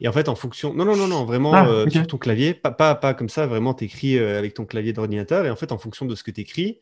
[0.00, 0.74] Et en fait, en fonction.
[0.74, 3.72] Non, non, non, non, vraiment ah, sur ton clavier, pas, pas, pas comme ça, vraiment,
[3.72, 5.46] tu écris avec ton clavier d'ordinateur.
[5.46, 6.80] Et en fait, en fonction de ce que tu écris,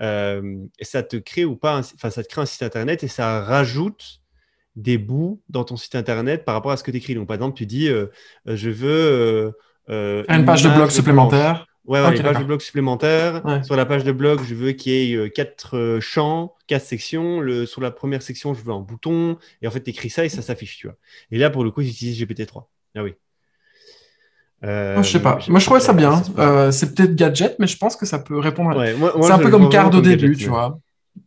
[0.00, 3.42] et ça te crée ou pas, enfin, ça te crée un site internet et ça
[3.42, 4.20] rajoute
[4.76, 7.14] des bouts dans ton site internet par rapport à ce que tu écris.
[7.14, 7.88] Donc, par exemple, tu dis,
[8.46, 9.54] je veux.
[9.88, 11.66] une, page de blog supplémentaire.
[11.84, 13.42] Ouais, une page de blog supplémentaire.
[13.64, 17.40] Sur la page de blog, je veux qu'il y ait quatre champs, quatre sections.
[17.40, 19.38] Le, sur la première section, je veux un bouton.
[19.60, 20.96] Et en fait, tu écris ça et ça s'affiche, tu vois.
[21.30, 22.64] Et là, pour le coup, j'utilise GPT-3.
[22.94, 23.14] Ah oui.
[24.64, 25.38] Euh, je sais pas.
[25.48, 26.22] Moi, je trouvais ça bien.
[26.38, 28.82] Euh, c'est peut-être gadget, mais je pense que ça peut répondre.
[29.22, 30.78] c'est un peu comme Card au début, tu vois.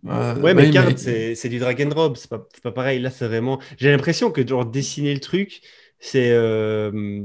[0.07, 2.17] Euh, ouais, mais Card, c'est du drag and drop.
[2.17, 2.99] C'est pas, pas, pareil.
[2.99, 3.59] Là, c'est vraiment.
[3.77, 5.61] J'ai l'impression que genre dessiner le truc,
[5.99, 6.29] c'est.
[6.29, 7.23] Je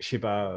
[0.00, 0.52] sais pas.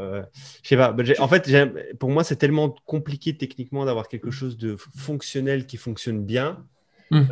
[0.63, 0.93] Je sais pas.
[1.19, 1.49] En fait,
[1.97, 6.65] pour moi, c'est tellement compliqué techniquement d'avoir quelque chose de fonctionnel qui fonctionne bien
[7.11, 7.23] hmm.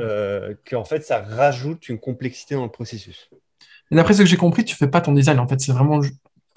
[0.69, 3.29] qu'en fait, ça rajoute une complexité dans le processus.
[3.91, 5.39] D'après ce que j'ai compris, tu fais pas ton design.
[5.39, 5.99] En fait, c'est vraiment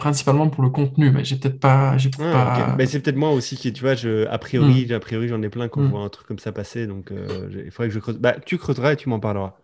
[0.02, 1.96] principalement pour le contenu, mais j'ai peut-être pas.
[1.96, 4.94] J'ai ah, c'est peut-être moi aussi qui, tu vois, je, a priori, hmm.
[4.94, 5.90] a priori, j'en ai plein quand on hmm.
[5.90, 8.18] voit un truc comme ça passer, donc euh, il faudrait que je creuse.
[8.18, 9.54] Bah, tu creuseras et tu m'en parleras.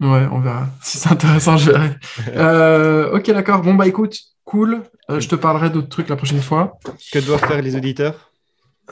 [0.00, 0.68] Ouais, on verra.
[0.82, 1.90] Si c'est intéressant, je verrai.
[2.34, 3.60] Euh, ok, d'accord.
[3.60, 4.82] Bon, bah écoute, cool.
[5.10, 6.78] Euh, je te parlerai d'autres trucs la prochaine fois.
[7.12, 8.32] Que doivent faire les auditeurs?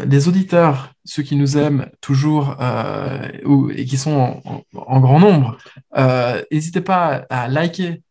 [0.04, 2.56] Les auditeurs, ceux qui nous aiment toujours
[3.46, 5.56] ou, et qui sont en, en grand nombre,
[6.52, 8.02] n'hésitez pas à liker,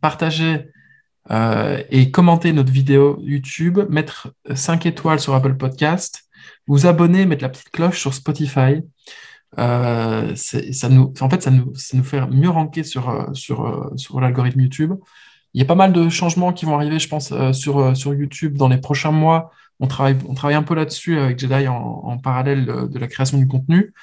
[0.00, 0.68] partager
[1.30, 6.24] euh, et commenter notre vidéo YouTube, mettre 5 étoiles sur Apple Podcast,
[6.66, 8.82] vous abonner, mettre la petite cloche sur Spotify.
[9.58, 13.92] Euh, ça nous, en fait, ça nous, ça nous fait mieux ranker sur, euh, sur,
[13.96, 14.94] sur l'algorithme YouTube.
[15.54, 18.56] Il y a pas mal de changements qui vont arriver, je pense, sur, sur YouTube
[18.56, 19.52] dans les prochains mois.
[19.78, 23.38] On travaille, on travaille un peu là-dessus avec Jedi en, en parallèle de, la création
[23.38, 23.94] du contenu.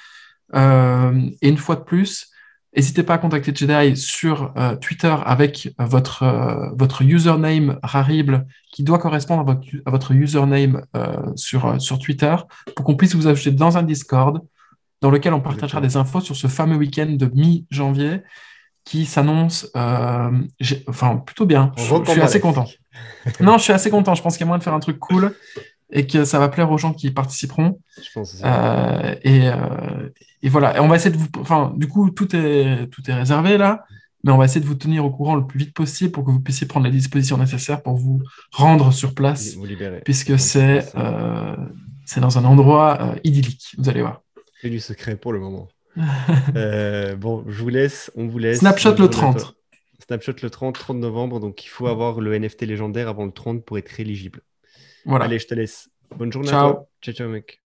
[0.54, 2.31] et une fois de plus,
[2.74, 8.46] N'hésitez pas à contacter Jedi sur euh, Twitter avec euh, votre, euh, votre username rarible
[8.72, 10.82] qui doit correspondre à votre, à votre username
[11.36, 12.34] sur, sur Twitter
[12.74, 14.40] pour qu'on puisse vous ajouter dans un Discord
[15.02, 18.22] dans lequel on partagera des infos sur ce fameux week-end de mi-janvier
[18.84, 21.72] qui s'annonce enfin, plutôt bien.
[21.76, 22.66] Je, je suis assez content.
[23.40, 24.14] non, je suis assez content.
[24.14, 25.34] Je pense qu'il y a moyen de faire un truc cool
[25.90, 27.78] et que ça va plaire aux gens qui participeront.
[28.02, 28.42] Je pense
[29.24, 29.50] et,
[30.42, 30.76] et, voilà.
[30.76, 31.28] Et on va essayer de vous.
[31.38, 33.84] Enfin, du coup, tout est, tout est réservé là,
[34.24, 36.30] mais on va essayer de vous tenir au courant le plus vite possible pour que
[36.30, 38.22] vous puissiez prendre les dispositions nécessaires pour vous
[38.52, 39.54] rendre sur place.
[39.54, 40.00] Vous libérer.
[40.04, 41.56] Puisque c'est euh,
[42.16, 44.22] dans un endroit idyllique, vous allez voir.
[44.60, 45.68] C'est du secret pour le moment.
[45.96, 48.58] bon, je vous laisse, on vous laisse.
[48.58, 49.54] Snapshot le 30.
[50.06, 53.64] Snapshot le 30, 30 novembre, donc il faut avoir le NFT légendaire avant le 30
[53.64, 54.40] pour être éligible.
[55.04, 55.26] Voilà.
[55.26, 55.88] Allez, je te laisse.
[56.16, 56.86] Bonne journée ciao.
[57.00, 57.60] Ciao, ciao, mec.